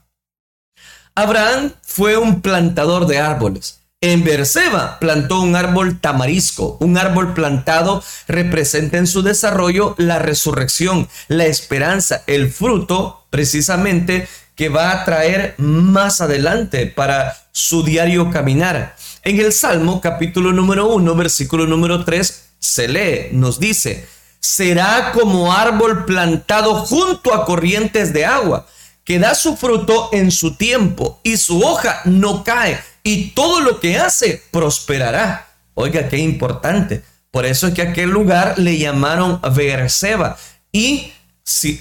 Abraham 1.15 1.73
fue 1.81 2.17
un 2.17 2.41
plantador 2.41 3.07
de 3.07 3.19
árboles 3.19 3.78
en 4.01 4.23
Berseba 4.23 4.97
plantó 4.99 5.41
un 5.41 5.55
árbol 5.57 5.99
tamarisco. 5.99 6.77
Un 6.79 6.97
árbol 6.97 7.33
plantado 7.33 8.01
representa 8.27 8.97
en 8.97 9.07
su 9.07 9.23
desarrollo 9.23 9.95
la 9.97 10.19
resurrección, 10.19 11.09
la 11.27 11.45
esperanza, 11.45 12.23
el 12.25 12.49
fruto 12.51 13.25
precisamente 13.29 14.27
que 14.55 14.69
va 14.69 14.91
a 14.91 15.05
traer 15.05 15.55
más 15.57 16.21
adelante 16.21 16.85
para 16.85 17.37
su 17.51 17.83
diario 17.83 18.31
caminar. 18.31 18.95
En 19.23 19.39
el 19.39 19.51
Salmo 19.51 19.99
capítulo 19.99 20.53
número 20.53 20.87
1, 20.87 21.15
versículo 21.15 21.65
número 21.65 22.05
3, 22.05 22.45
se 22.57 22.87
lee, 22.87 23.29
nos 23.31 23.59
dice, 23.59 24.07
será 24.39 25.11
como 25.13 25.51
árbol 25.51 26.05
plantado 26.05 26.75
junto 26.85 27.33
a 27.33 27.45
corrientes 27.45 28.13
de 28.13 28.25
agua, 28.25 28.65
que 29.09 29.17
da 29.17 29.33
su 29.33 29.57
fruto 29.57 30.09
en 30.11 30.29
su 30.29 30.53
tiempo 30.53 31.19
y 31.23 31.37
su 31.37 31.63
hoja 31.63 32.01
no 32.05 32.43
cae 32.43 32.79
y 33.01 33.31
todo 33.31 33.59
lo 33.59 33.79
que 33.79 33.97
hace 33.97 34.43
prosperará. 34.51 35.47
Oiga, 35.73 36.07
qué 36.07 36.19
importante. 36.19 37.01
Por 37.31 37.47
eso 37.47 37.65
es 37.65 37.73
que 37.73 37.81
aquel 37.81 38.11
lugar 38.11 38.59
le 38.59 38.77
llamaron 38.77 39.41
Beerseba 39.55 40.37
y 40.71 41.11
si, 41.43 41.79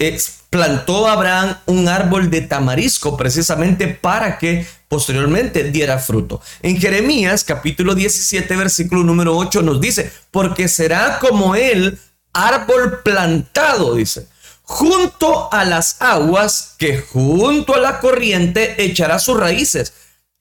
plantó 0.49 1.07
Abraham 1.07 1.55
un 1.67 1.87
árbol 1.87 2.31
de 2.31 2.41
tamarisco 2.41 3.15
precisamente 3.15 3.85
para 3.89 4.39
que 4.39 4.65
posteriormente 4.87 5.65
diera 5.65 5.99
fruto. 5.99 6.41
En 6.63 6.81
Jeremías 6.81 7.43
capítulo 7.43 7.93
17 7.93 8.55
versículo 8.55 9.03
número 9.03 9.37
8 9.37 9.61
nos 9.61 9.79
dice, 9.79 10.11
porque 10.31 10.67
será 10.67 11.19
como 11.19 11.53
él 11.53 11.99
árbol 12.33 13.01
plantado, 13.03 13.93
dice, 13.93 14.27
junto 14.69 15.51
a 15.51 15.65
las 15.65 15.99
aguas 15.99 16.75
que 16.77 16.99
junto 17.01 17.73
a 17.73 17.79
la 17.79 17.99
corriente 17.99 18.83
echará 18.83 19.17
sus 19.17 19.35
raíces 19.35 19.93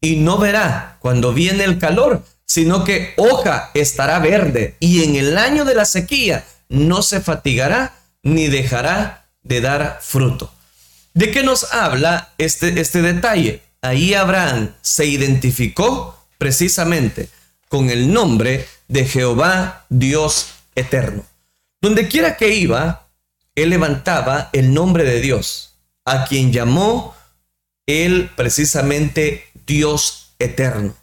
y 0.03 0.17
no 0.17 0.37
verá 0.37 0.99
cuando 1.01 1.33
viene 1.33 1.65
el 1.65 1.79
calor, 1.79 2.23
sino 2.45 2.85
que 2.85 3.15
hoja 3.17 3.71
estará 3.73 4.19
verde 4.19 4.77
y 4.81 5.03
en 5.03 5.17
el 5.17 5.39
año 5.39 5.65
de 5.65 5.75
la 5.75 5.87
sequía 5.87 6.45
no 6.69 7.01
se 7.01 7.23
fatigará 7.23 7.95
ni 8.23 8.49
dejará 8.49 9.31
de 9.43 9.63
dar 9.63 9.99
fruto. 10.03 10.53
¿De 11.15 11.31
qué 11.31 11.43
nos 11.43 11.73
habla 11.73 12.35
este, 12.37 12.79
este 12.79 13.01
detalle? 13.01 13.63
Ahí 13.81 14.13
Abraham 14.13 14.75
se 14.83 15.07
identificó 15.07 16.23
precisamente 16.37 17.31
con 17.71 17.89
el 17.89 18.13
nombre 18.13 18.69
de 18.89 19.07
Jehová 19.07 19.87
Dios 19.89 20.49
eterno. 20.75 21.25
Donde 21.81 22.09
quiera 22.09 22.37
que 22.37 22.55
iba, 22.55 23.08
él 23.63 23.71
levantaba 23.71 24.51
el 24.53 24.75
nombre 24.75 25.05
de 25.05 25.21
Dios, 25.21 25.75
a 26.05 26.25
quien 26.27 26.53
llamó 26.53 27.15
él 27.87 28.31
precisamente 28.37 29.45
Dios 29.67 30.35
eterno. 30.39 30.95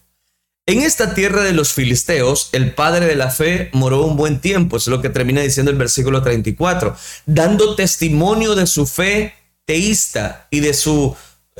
En 0.67 0.81
esta 0.81 1.13
tierra 1.13 1.43
de 1.43 1.53
los 1.53 1.73
filisteos, 1.73 2.49
el 2.51 2.73
padre 2.73 3.05
de 3.05 3.15
la 3.15 3.29
fe 3.29 3.69
moró 3.73 4.03
un 4.03 4.17
buen 4.17 4.39
tiempo, 4.39 4.77
es 4.77 4.87
lo 4.87 4.99
que 4.99 5.09
termina 5.09 5.41
diciendo 5.41 5.71
el 5.71 5.77
versículo 5.77 6.23
34, 6.23 6.95
dando 7.27 7.75
testimonio 7.75 8.55
de 8.55 8.65
su 8.65 8.87
fe 8.87 9.35
teísta 9.65 10.47
y 10.49 10.61
de 10.61 10.73
su, 10.73 11.15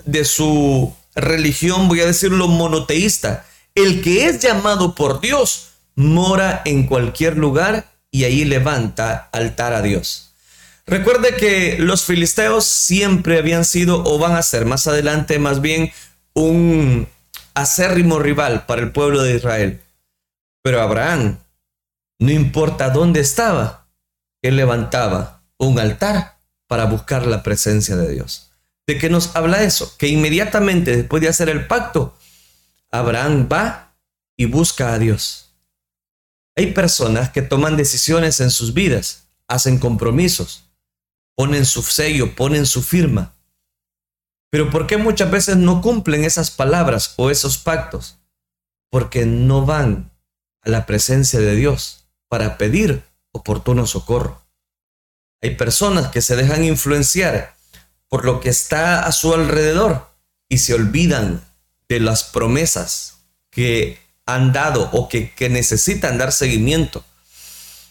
de 0.05 0.25
su 0.25 0.91
religión, 1.13 1.87
voy 1.87 2.01
a 2.01 2.07
decirlo, 2.07 2.47
monoteísta. 2.47 3.45
El 3.75 4.01
que 4.01 4.25
es 4.25 4.39
llamado 4.39 4.95
por 4.95 5.21
Dios 5.21 5.67
mora 5.95 6.61
en 6.65 6.87
cualquier 6.87 7.37
lugar 7.37 7.91
y 8.09 8.23
ahí 8.23 8.45
levanta 8.45 9.29
altar 9.31 9.73
a 9.73 9.81
Dios. 9.81 10.34
Recuerde 10.87 11.35
que 11.35 11.77
los 11.79 12.03
filisteos 12.03 12.65
siempre 12.65 13.39
habían 13.39 13.65
sido 13.65 14.03
o 14.03 14.19
van 14.19 14.33
a 14.35 14.43
ser 14.43 14.65
más 14.65 14.85
adelante 14.85 15.39
más 15.39 15.61
bien 15.61 15.91
un 16.33 17.07
acérrimo 17.55 18.19
rival 18.19 18.65
para 18.67 18.81
el 18.81 18.91
pueblo 18.91 19.23
de 19.23 19.35
Israel. 19.35 19.81
Pero 20.61 20.81
Abraham, 20.81 21.39
no 22.19 22.31
importa 22.31 22.91
dónde 22.91 23.21
estaba, 23.21 23.87
él 24.43 24.57
levantaba 24.57 25.43
un 25.57 25.79
altar 25.79 26.37
para 26.67 26.85
buscar 26.85 27.25
la 27.25 27.41
presencia 27.41 27.95
de 27.95 28.11
Dios. 28.11 28.51
¿De 28.85 28.99
qué 28.99 29.09
nos 29.09 29.35
habla 29.35 29.63
eso? 29.63 29.97
Que 29.97 30.07
inmediatamente 30.07 30.95
después 30.95 31.21
de 31.21 31.29
hacer 31.29 31.49
el 31.49 31.65
pacto, 31.65 32.15
Abraham 32.91 33.49
va 33.51 33.95
y 34.37 34.45
busca 34.45 34.93
a 34.93 34.99
Dios. 34.99 35.53
Hay 36.55 36.73
personas 36.73 37.31
que 37.31 37.41
toman 37.41 37.75
decisiones 37.75 38.39
en 38.39 38.51
sus 38.51 38.73
vidas, 38.73 39.23
hacen 39.47 39.79
compromisos, 39.79 40.64
ponen 41.35 41.65
su 41.65 41.83
sello, 41.83 42.35
ponen 42.35 42.65
su 42.65 42.81
firma, 42.81 43.35
pero 44.55 44.69
¿por 44.69 44.87
qué 44.87 44.95
muchas 44.95 45.29
veces 45.29 45.57
no 45.57 45.81
cumplen 45.81 46.23
esas 46.23 46.49
palabras 46.49 47.13
o 47.17 47.29
esos 47.29 47.57
pactos? 47.57 48.19
Porque 48.89 49.25
no 49.25 49.65
van 49.65 50.11
a 50.61 50.69
la 50.69 50.85
presencia 50.85 51.41
de 51.41 51.57
Dios 51.57 52.05
para 52.29 52.57
pedir 52.57 53.03
oportuno 53.33 53.85
socorro. 53.85 54.45
Hay 55.41 55.55
personas 55.55 56.07
que 56.07 56.21
se 56.21 56.37
dejan 56.37 56.63
influenciar 56.63 57.57
por 58.07 58.23
lo 58.23 58.39
que 58.39 58.47
está 58.47 59.05
a 59.05 59.11
su 59.11 59.33
alrededor 59.33 60.07
y 60.47 60.59
se 60.59 60.73
olvidan 60.73 61.43
de 61.89 61.99
las 61.99 62.23
promesas 62.23 63.17
que 63.49 63.99
han 64.25 64.53
dado 64.53 64.89
o 64.93 65.09
que, 65.09 65.33
que 65.33 65.49
necesitan 65.49 66.17
dar 66.17 66.31
seguimiento. 66.31 67.03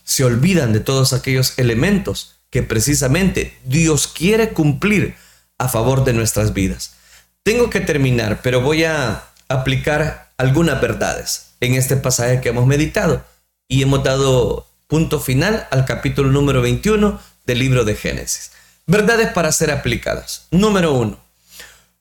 Se 0.02 0.24
olvidan 0.24 0.72
de 0.72 0.80
todos 0.80 1.12
aquellos 1.12 1.59
elementos 1.59 2.33
que 2.54 2.62
precisamente 2.62 3.58
Dios 3.64 4.06
quiere 4.06 4.50
cumplir 4.50 5.16
a 5.58 5.68
favor 5.68 6.04
de 6.04 6.12
nuestras 6.12 6.54
vidas. 6.54 6.94
Tengo 7.42 7.68
que 7.68 7.80
terminar, 7.80 8.42
pero 8.44 8.60
voy 8.60 8.84
a 8.84 9.24
aplicar 9.48 10.30
algunas 10.36 10.80
verdades 10.80 11.46
en 11.58 11.74
este 11.74 11.96
pasaje 11.96 12.40
que 12.40 12.50
hemos 12.50 12.64
meditado 12.64 13.24
y 13.66 13.82
hemos 13.82 14.04
dado 14.04 14.68
punto 14.86 15.18
final 15.18 15.66
al 15.72 15.84
capítulo 15.84 16.30
número 16.30 16.62
21 16.62 17.20
del 17.44 17.58
libro 17.58 17.82
de 17.82 17.96
Génesis. 17.96 18.52
Verdades 18.86 19.32
para 19.32 19.50
ser 19.50 19.72
aplicadas. 19.72 20.46
Número 20.52 20.92
uno. 20.92 21.18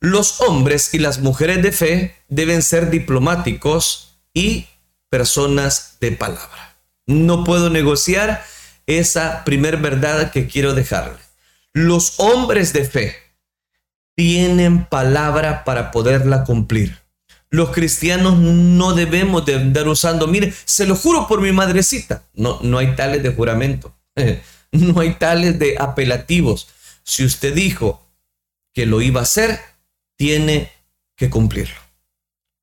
Los 0.01 0.39
hombres 0.41 0.93
y 0.93 0.99
las 0.99 1.17
mujeres 1.17 1.63
de 1.63 1.71
fe 1.71 2.15
deben 2.27 2.61
ser 2.61 2.91
diplomáticos 2.91 4.17
y 4.35 4.67
personas 5.09 5.97
de 5.99 6.11
palabra. 6.11 6.75
No 7.07 7.43
puedo 7.43 7.71
negociar 7.71 8.45
esa 8.87 9.43
primer 9.43 9.77
verdad 9.77 10.31
que 10.31 10.47
quiero 10.47 10.73
dejarle. 10.73 11.17
Los 11.73 12.19
hombres 12.19 12.73
de 12.73 12.85
fe 12.85 13.15
tienen 14.15 14.85
palabra 14.85 15.63
para 15.63 15.91
poderla 15.91 16.43
cumplir. 16.43 16.99
Los 17.49 17.69
cristianos 17.69 18.37
no 18.39 18.93
debemos 18.93 19.45
de 19.45 19.55
andar 19.55 19.87
usando, 19.87 20.27
mire, 20.27 20.53
se 20.65 20.87
lo 20.87 20.95
juro 20.95 21.27
por 21.27 21.41
mi 21.41 21.51
madrecita. 21.51 22.23
No, 22.33 22.59
no 22.61 22.79
hay 22.79 22.95
tales 22.95 23.23
de 23.23 23.33
juramento. 23.33 23.95
No 24.73 25.01
hay 25.01 25.13
tales 25.13 25.59
de 25.59 25.75
apelativos. 25.79 26.67
Si 27.03 27.23
usted 27.23 27.53
dijo 27.53 28.03
que 28.73 28.87
lo 28.87 29.01
iba 29.01 29.19
a 29.19 29.23
hacer, 29.23 29.59
tiene 30.15 30.71
que 31.15 31.29
cumplirlo. 31.29 31.79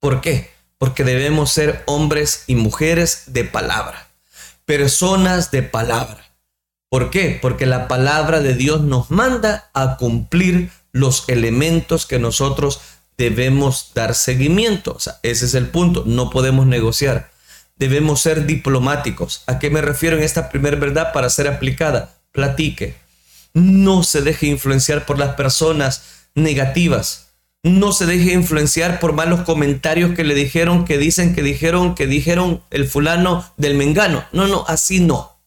¿Por 0.01 0.21
qué? 0.21 0.51
Porque 0.77 1.05
debemos 1.05 1.53
ser 1.53 1.85
hombres 1.87 2.45
y 2.49 2.57
mujeres 2.57 3.25
de 3.27 3.45
palabra, 3.45 4.10
personas 4.71 5.51
de 5.51 5.65
palabra. 5.65 6.33
¿Por 6.89 7.11
qué? 7.11 7.37
Porque 7.43 7.67
la 7.67 7.89
palabra 7.89 8.39
de 8.39 8.55
Dios 8.55 8.83
nos 8.83 9.11
manda 9.11 9.69
a 9.75 9.97
cumplir 9.97 10.71
los 10.93 11.29
elementos 11.29 12.07
que 12.07 12.21
nosotros 12.21 12.81
debemos 13.19 13.91
dar 13.97 14.15
seguimiento. 14.15 14.97
Ese 15.25 15.47
es 15.47 15.55
el 15.55 15.67
punto, 15.71 16.05
no 16.07 16.31
podemos 16.31 16.69
negociar. 16.69 17.33
Debemos 17.79 18.21
ser 18.21 18.47
diplomáticos. 18.47 19.43
¿A 19.49 19.59
qué 19.59 19.71
me 19.71 19.81
refiero 19.81 20.17
en 20.17 20.23
esta 20.23 20.51
primera 20.51 20.77
verdad 20.77 21.13
para 21.13 21.31
ser 21.31 21.49
aplicada? 21.49 22.15
Platique. 22.31 22.95
No 23.53 24.05
se 24.05 24.23
deje 24.23 24.47
influenciar 24.47 25.05
por 25.05 25.19
las 25.19 25.35
personas 25.35 26.05
negativas. 26.37 27.30
No 27.63 27.93
se 27.93 28.07
deje 28.07 28.33
influenciar 28.33 29.01
por 29.01 29.13
malos 29.13 29.43
comentarios 29.43 30.15
que 30.15 30.25
le 30.25 30.35
dijeron, 30.35 30.85
que 30.85 30.97
dicen, 30.97 31.35
que 31.35 31.43
dijeron, 31.43 31.95
que 31.95 32.07
dijeron 32.07 32.63
el 32.71 32.89
fulano 32.89 33.53
del 33.57 33.75
mengano. 33.75 34.25
No, 34.33 34.47
no, 34.47 34.65
así 34.67 35.01
no. 35.01 35.39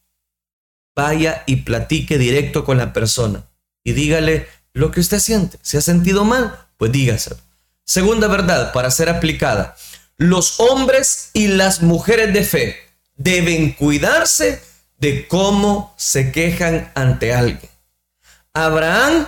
Vaya 0.96 1.44
y 1.48 1.58
platique 1.58 2.20
directo 2.20 2.66
con 2.66 2.78
la 2.78 2.94
persona 2.94 3.46
y 3.84 3.94
dígale, 3.94 4.48
lo 4.74 4.92
que 4.92 5.00
usted 5.00 5.20
siente. 5.20 5.60
Si 5.62 5.78
ha 5.78 5.82
sentido 5.82 6.24
mal, 6.24 6.68
pues 6.78 6.92
dígaselo. 6.92 7.38
Segunda 7.86 8.28
verdad 8.28 8.72
para 8.74 8.92
ser 8.92 9.10
aplicada. 9.10 9.76
Los 10.18 10.60
hombres 10.60 11.30
y 11.34 11.48
las 11.48 11.82
mujeres 11.82 12.34
de 12.34 12.44
fe 12.44 12.78
deben 13.16 13.74
cuidarse 13.74 14.62
de 14.98 15.28
cómo 15.28 15.94
se 15.98 16.32
quejan 16.32 16.92
ante 16.96 17.34
alguien. 17.34 17.70
Abraham 18.54 19.28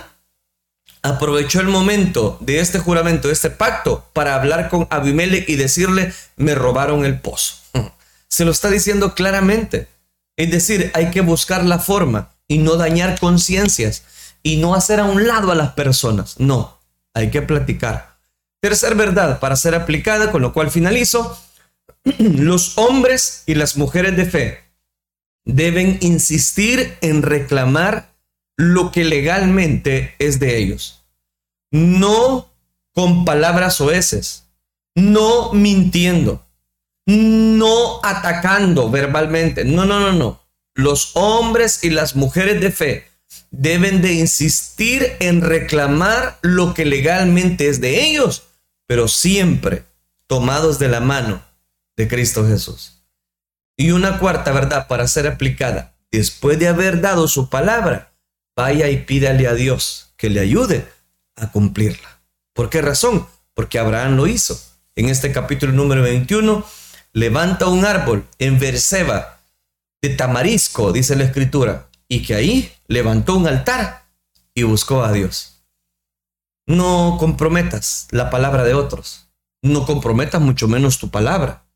aprovechó 1.06 1.60
el 1.60 1.68
momento 1.68 2.36
de 2.40 2.60
este 2.60 2.78
juramento, 2.78 3.28
de 3.28 3.34
este 3.34 3.50
pacto, 3.50 4.08
para 4.12 4.34
hablar 4.34 4.68
con 4.68 4.86
Abimelech 4.90 5.48
y 5.48 5.56
decirle, 5.56 6.12
me 6.36 6.54
robaron 6.54 7.04
el 7.04 7.20
pozo. 7.20 7.56
Se 8.28 8.44
lo 8.44 8.50
está 8.50 8.70
diciendo 8.70 9.14
claramente. 9.14 9.88
Es 10.36 10.50
decir, 10.50 10.90
hay 10.94 11.10
que 11.10 11.20
buscar 11.20 11.64
la 11.64 11.78
forma 11.78 12.30
y 12.48 12.58
no 12.58 12.76
dañar 12.76 13.18
conciencias 13.18 14.02
y 14.42 14.56
no 14.56 14.74
hacer 14.74 15.00
a 15.00 15.04
un 15.04 15.26
lado 15.26 15.50
a 15.50 15.54
las 15.54 15.72
personas. 15.72 16.38
No, 16.38 16.78
hay 17.14 17.30
que 17.30 17.42
platicar. 17.42 18.18
Tercer 18.60 18.94
verdad 18.94 19.38
para 19.38 19.56
ser 19.56 19.74
aplicada, 19.74 20.30
con 20.30 20.42
lo 20.42 20.52
cual 20.52 20.70
finalizo, 20.70 21.38
los 22.18 22.76
hombres 22.78 23.42
y 23.46 23.54
las 23.54 23.76
mujeres 23.76 24.16
de 24.16 24.26
fe 24.26 24.64
deben 25.44 25.98
insistir 26.00 26.96
en 27.00 27.22
reclamar 27.22 28.15
lo 28.56 28.90
que 28.92 29.04
legalmente 29.04 30.14
es 30.18 30.38
de 30.40 30.56
ellos. 30.58 31.04
No 31.70 32.50
con 32.94 33.24
palabras 33.24 33.80
oeces, 33.80 34.44
no 34.94 35.52
mintiendo, 35.52 36.46
no 37.06 38.00
atacando 38.02 38.90
verbalmente. 38.90 39.64
No, 39.64 39.84
no, 39.84 40.00
no, 40.00 40.12
no. 40.12 40.42
Los 40.74 41.12
hombres 41.14 41.84
y 41.84 41.90
las 41.90 42.16
mujeres 42.16 42.60
de 42.60 42.70
fe 42.70 43.08
deben 43.50 44.02
de 44.02 44.14
insistir 44.14 45.16
en 45.20 45.40
reclamar 45.40 46.38
lo 46.42 46.74
que 46.74 46.84
legalmente 46.84 47.68
es 47.68 47.80
de 47.80 48.06
ellos, 48.06 48.44
pero 48.86 49.08
siempre 49.08 49.84
tomados 50.26 50.78
de 50.78 50.88
la 50.88 51.00
mano 51.00 51.42
de 51.96 52.08
Cristo 52.08 52.46
Jesús. 52.46 53.02
Y 53.76 53.90
una 53.90 54.18
cuarta 54.18 54.52
verdad 54.52 54.86
para 54.88 55.06
ser 55.06 55.26
aplicada, 55.26 55.94
después 56.10 56.58
de 56.58 56.68
haber 56.68 57.00
dado 57.00 57.28
su 57.28 57.48
palabra, 57.50 58.12
vaya 58.56 58.88
y 58.88 59.04
pídale 59.04 59.46
a 59.46 59.54
Dios 59.54 60.14
que 60.16 60.30
le 60.30 60.40
ayude 60.40 60.88
a 61.36 61.52
cumplirla. 61.52 62.20
¿Por 62.54 62.70
qué 62.70 62.80
razón? 62.80 63.26
Porque 63.54 63.78
Abraham 63.78 64.16
lo 64.16 64.26
hizo. 64.26 64.58
En 64.96 65.10
este 65.10 65.30
capítulo 65.30 65.72
número 65.72 66.02
21, 66.02 66.64
levanta 67.12 67.66
un 67.66 67.84
árbol 67.84 68.26
en 68.38 68.58
Berseba 68.58 69.40
de 70.00 70.08
tamarisco, 70.10 70.92
dice 70.92 71.16
la 71.16 71.24
escritura, 71.24 71.88
y 72.08 72.22
que 72.22 72.34
ahí 72.34 72.72
levantó 72.86 73.36
un 73.36 73.46
altar 73.46 74.06
y 74.54 74.62
buscó 74.62 75.02
a 75.02 75.12
Dios. 75.12 75.62
No 76.66 77.16
comprometas 77.18 78.08
la 78.10 78.30
palabra 78.30 78.64
de 78.64 78.74
otros. 78.74 79.28
No 79.62 79.84
comprometas 79.84 80.40
mucho 80.40 80.66
menos 80.66 80.98
tu 80.98 81.10
palabra. 81.10 81.66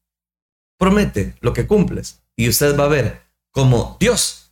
Promete 0.78 1.36
lo 1.40 1.52
que 1.52 1.66
cumples 1.66 2.22
y 2.36 2.48
usted 2.48 2.78
va 2.78 2.84
a 2.84 2.88
ver 2.88 3.22
cómo 3.50 3.96
Dios 4.00 4.49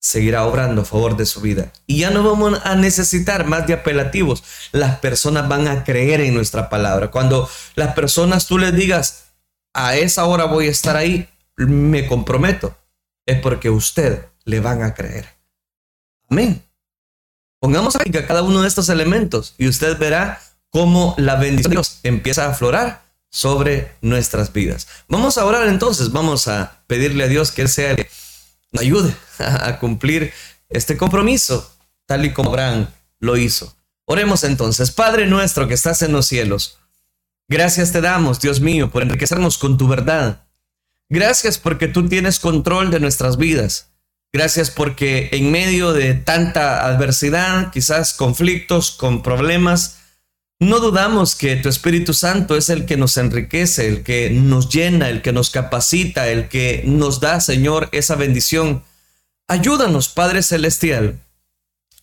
seguirá 0.00 0.44
obrando 0.44 0.82
a 0.82 0.84
favor 0.84 1.16
de 1.16 1.26
su 1.26 1.40
vida. 1.40 1.72
Y 1.86 2.00
ya 2.00 2.10
no 2.10 2.22
vamos 2.22 2.60
a 2.64 2.74
necesitar 2.76 3.46
más 3.46 3.66
de 3.66 3.74
apelativos. 3.74 4.44
Las 4.72 4.98
personas 4.98 5.48
van 5.48 5.68
a 5.68 5.84
creer 5.84 6.20
en 6.20 6.34
nuestra 6.34 6.68
palabra. 6.68 7.10
Cuando 7.10 7.48
las 7.74 7.94
personas 7.94 8.46
tú 8.46 8.58
les 8.58 8.74
digas, 8.74 9.24
a 9.74 9.96
esa 9.96 10.24
hora 10.24 10.44
voy 10.44 10.68
a 10.68 10.70
estar 10.70 10.96
ahí, 10.96 11.28
me 11.56 12.06
comprometo, 12.06 12.76
es 13.26 13.40
porque 13.40 13.70
usted 13.70 14.26
le 14.44 14.60
van 14.60 14.82
a 14.82 14.94
creer. 14.94 15.26
Amén. 16.30 16.62
Pongamos 17.60 17.96
a 17.96 18.00
cada 18.26 18.42
uno 18.42 18.62
de 18.62 18.68
estos 18.68 18.88
elementos 18.88 19.54
y 19.58 19.66
usted 19.68 19.98
verá 19.98 20.40
cómo 20.70 21.14
la 21.18 21.34
bendición 21.34 21.70
de 21.70 21.76
Dios 21.76 22.00
empieza 22.04 22.44
a 22.44 22.50
aflorar 22.50 23.02
sobre 23.30 23.92
nuestras 24.00 24.52
vidas. 24.52 24.86
Vamos 25.08 25.38
a 25.38 25.44
orar 25.44 25.68
entonces, 25.68 26.12
vamos 26.12 26.48
a 26.48 26.82
pedirle 26.86 27.24
a 27.24 27.28
Dios 27.28 27.50
que 27.50 27.62
Él 27.62 27.68
sea 27.68 27.96
nos 27.96 28.06
ayude 28.78 29.14
a 29.38 29.78
cumplir 29.78 30.32
este 30.68 30.96
compromiso, 30.96 31.70
tal 32.06 32.24
y 32.24 32.32
como 32.32 32.50
Abraham 32.50 32.88
lo 33.20 33.36
hizo. 33.36 33.74
Oremos 34.04 34.44
entonces, 34.44 34.90
Padre 34.90 35.26
nuestro 35.26 35.68
que 35.68 35.74
estás 35.74 36.02
en 36.02 36.12
los 36.12 36.26
cielos, 36.26 36.78
gracias 37.48 37.92
te 37.92 38.00
damos, 38.00 38.40
Dios 38.40 38.60
mío, 38.60 38.90
por 38.90 39.02
enriquecernos 39.02 39.58
con 39.58 39.76
tu 39.76 39.88
verdad. 39.88 40.46
Gracias 41.10 41.58
porque 41.58 41.88
tú 41.88 42.08
tienes 42.08 42.38
control 42.38 42.90
de 42.90 43.00
nuestras 43.00 43.36
vidas. 43.36 43.90
Gracias 44.30 44.70
porque 44.70 45.30
en 45.32 45.50
medio 45.50 45.94
de 45.94 46.12
tanta 46.14 46.86
adversidad, 46.86 47.72
quizás 47.72 48.12
conflictos, 48.12 48.90
con 48.90 49.22
problemas, 49.22 49.98
no 50.60 50.80
dudamos 50.80 51.36
que 51.36 51.56
tu 51.56 51.68
Espíritu 51.68 52.12
Santo 52.14 52.56
es 52.56 52.68
el 52.68 52.84
que 52.84 52.96
nos 52.96 53.16
enriquece, 53.16 53.88
el 53.88 54.02
que 54.02 54.30
nos 54.30 54.68
llena, 54.68 55.08
el 55.08 55.22
que 55.22 55.32
nos 55.32 55.50
capacita, 55.50 56.28
el 56.28 56.48
que 56.48 56.82
nos 56.84 57.20
da, 57.20 57.40
Señor, 57.40 57.88
esa 57.92 58.16
bendición. 58.16 58.82
Ayúdanos, 59.46 60.08
Padre 60.08 60.42
Celestial, 60.42 61.20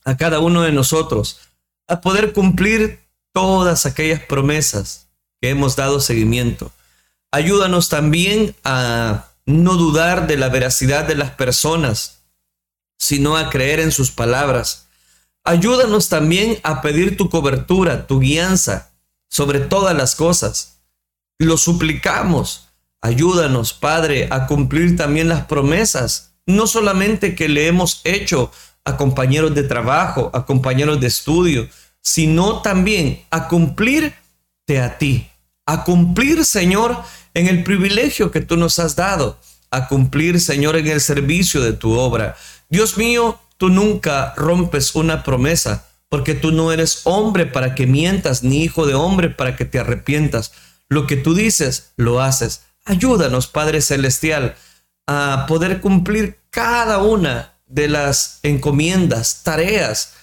a 0.06 0.16
cada 0.16 0.40
uno 0.40 0.62
de 0.62 0.72
nosotros 0.72 1.40
a 1.88 2.02
poder 2.02 2.34
cumplir 2.34 3.00
todas 3.34 3.86
aquellas 3.86 4.22
promesas 4.22 5.08
que 5.42 5.50
hemos 5.50 5.76
dado 5.76 6.00
seguimiento. 6.00 6.72
Ayúdanos 7.32 7.90
también 7.90 8.56
a 8.64 9.28
no 9.46 9.76
dudar 9.76 10.28
de 10.28 10.38
la 10.38 10.50
veracidad 10.50 11.06
de 11.06 11.16
las 11.16 11.32
personas, 11.32 12.22
sino 12.98 13.36
a 13.36 13.50
creer 13.50 13.82
en 13.82 13.92
sus 13.92 14.12
palabras 14.12 14.85
Ayúdanos 15.46 16.10
también 16.10 16.60
a 16.64 16.82
pedir 16.82 17.18
tu 17.18 17.30
cobertura, 17.30 18.08
tu 18.08 18.20
guianza 18.20 18.92
sobre 19.30 19.60
todas 19.60 19.96
las 19.96 20.16
cosas. 20.16 20.80
Lo 21.38 21.58
suplicamos. 21.58 22.70
Ayúdanos, 23.02 23.74
Padre, 23.74 24.28
a 24.32 24.48
cumplir 24.48 24.98
también 24.98 25.30
las 25.30 25.46
promesas, 25.46 26.34
no 26.48 26.66
solamente 26.66 27.36
que 27.36 27.48
le 27.48 27.68
hemos 27.68 28.02
hecho 28.04 28.52
a 28.84 28.98
compañeros 28.98 29.54
de 29.54 29.62
trabajo, 29.62 30.32
a 30.34 30.48
compañeros 30.48 31.00
de 31.00 31.08
estudio, 31.08 31.70
sino 32.02 32.64
también 32.64 33.24
a 33.30 33.48
cumplirte 33.48 34.82
a 34.82 34.98
ti, 34.98 35.30
a 35.68 35.84
cumplir, 35.84 36.44
Señor, 36.44 36.98
en 37.36 37.48
el 37.48 37.64
privilegio 37.64 38.32
que 38.32 38.42
tú 38.42 38.58
nos 38.58 38.80
has 38.80 38.96
dado, 38.96 39.38
a 39.70 39.88
cumplir, 39.88 40.40
Señor, 40.40 40.76
en 40.76 40.88
el 40.88 41.02
servicio 41.02 41.62
de 41.62 41.74
tu 41.74 41.94
obra. 41.94 42.36
Dios 42.70 42.98
mío, 42.98 43.40
Tú 43.58 43.70
nunca 43.70 44.34
rompes 44.36 44.96
una 44.96 45.24
promesa, 45.24 45.88
porque 46.10 46.34
tú 46.34 46.52
no 46.52 46.72
eres 46.72 47.02
hombre 47.04 47.46
para 47.46 47.76
que 47.76 47.88
mientas, 47.88 48.44
ni 48.44 48.64
hijo 48.64 48.86
de 48.86 48.94
hombre 48.94 49.30
para 49.30 49.56
que 49.56 49.66
te 49.66 49.80
arrepientas. 49.80 50.52
Lo 50.88 51.08
que 51.08 51.16
tú 51.16 51.34
dices, 51.34 51.94
lo 51.96 52.22
haces. 52.22 52.64
Ayúdanos, 52.86 53.48
Padre 53.48 53.82
Celestial, 53.82 54.56
a 55.08 55.46
poder 55.48 55.82
cumplir 55.82 56.40
cada 56.50 57.00
una 57.00 57.54
de 57.66 57.88
las 57.88 58.40
encomiendas, 58.44 59.42
tareas 59.44 60.14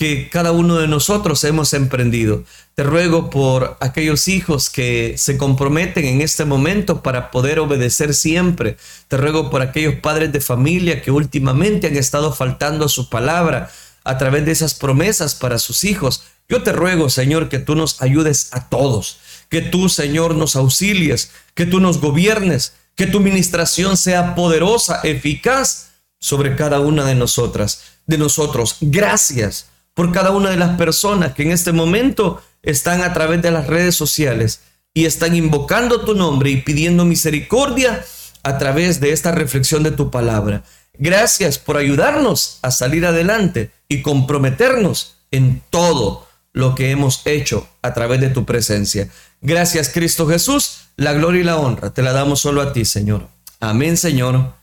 que 0.00 0.30
cada 0.30 0.52
uno 0.52 0.78
de 0.78 0.88
nosotros 0.88 1.44
hemos 1.44 1.74
emprendido. 1.74 2.44
Te 2.74 2.84
ruego 2.84 3.28
por 3.28 3.76
aquellos 3.80 4.28
hijos 4.28 4.70
que 4.70 5.16
se 5.18 5.36
comprometen 5.36 6.06
en 6.06 6.22
este 6.22 6.46
momento 6.46 7.02
para 7.02 7.30
poder 7.30 7.58
obedecer 7.58 8.14
siempre. 8.14 8.78
Te 9.08 9.18
ruego 9.18 9.50
por 9.50 9.60
aquellos 9.60 9.96
padres 9.96 10.32
de 10.32 10.40
familia 10.40 11.02
que 11.02 11.10
últimamente 11.10 11.88
han 11.88 11.98
estado 11.98 12.32
faltando 12.32 12.86
a 12.86 12.88
su 12.88 13.10
palabra 13.10 13.70
a 14.02 14.16
través 14.16 14.46
de 14.46 14.52
esas 14.52 14.72
promesas 14.72 15.34
para 15.34 15.58
sus 15.58 15.84
hijos. 15.84 16.22
Yo 16.48 16.62
te 16.62 16.72
ruego, 16.72 17.10
Señor, 17.10 17.50
que 17.50 17.58
tú 17.58 17.74
nos 17.74 18.00
ayudes 18.00 18.54
a 18.54 18.70
todos, 18.70 19.18
que 19.50 19.60
tú, 19.60 19.90
Señor, 19.90 20.34
nos 20.34 20.56
auxilies, 20.56 21.30
que 21.52 21.66
tú 21.66 21.78
nos 21.78 22.00
gobiernes, 22.00 22.72
que 22.94 23.06
tu 23.06 23.20
ministración 23.20 23.98
sea 23.98 24.34
poderosa, 24.34 25.00
eficaz 25.02 25.90
sobre 26.18 26.56
cada 26.56 26.80
una 26.80 27.04
de 27.04 27.16
nosotras, 27.16 27.82
de 28.06 28.16
nosotros. 28.16 28.78
Gracias 28.80 29.66
por 30.00 30.12
cada 30.12 30.30
una 30.30 30.48
de 30.48 30.56
las 30.56 30.78
personas 30.78 31.34
que 31.34 31.42
en 31.42 31.50
este 31.50 31.72
momento 31.72 32.42
están 32.62 33.02
a 33.02 33.12
través 33.12 33.42
de 33.42 33.50
las 33.50 33.66
redes 33.66 33.94
sociales 33.94 34.62
y 34.94 35.04
están 35.04 35.36
invocando 35.36 36.06
tu 36.06 36.14
nombre 36.14 36.48
y 36.48 36.62
pidiendo 36.62 37.04
misericordia 37.04 38.02
a 38.42 38.56
través 38.56 39.00
de 39.00 39.12
esta 39.12 39.30
reflexión 39.30 39.82
de 39.82 39.90
tu 39.90 40.10
palabra. 40.10 40.64
Gracias 40.94 41.58
por 41.58 41.76
ayudarnos 41.76 42.60
a 42.62 42.70
salir 42.70 43.04
adelante 43.04 43.72
y 43.88 44.00
comprometernos 44.00 45.16
en 45.32 45.60
todo 45.68 46.26
lo 46.54 46.74
que 46.74 46.92
hemos 46.92 47.20
hecho 47.26 47.68
a 47.82 47.92
través 47.92 48.22
de 48.22 48.30
tu 48.30 48.46
presencia. 48.46 49.10
Gracias 49.42 49.90
Cristo 49.90 50.26
Jesús, 50.26 50.84
la 50.96 51.12
gloria 51.12 51.42
y 51.42 51.44
la 51.44 51.58
honra 51.58 51.92
te 51.92 52.00
la 52.00 52.14
damos 52.14 52.40
solo 52.40 52.62
a 52.62 52.72
ti, 52.72 52.86
Señor. 52.86 53.28
Amén, 53.60 53.98
Señor, 53.98 54.54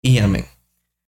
y 0.00 0.16
amén. 0.16 0.46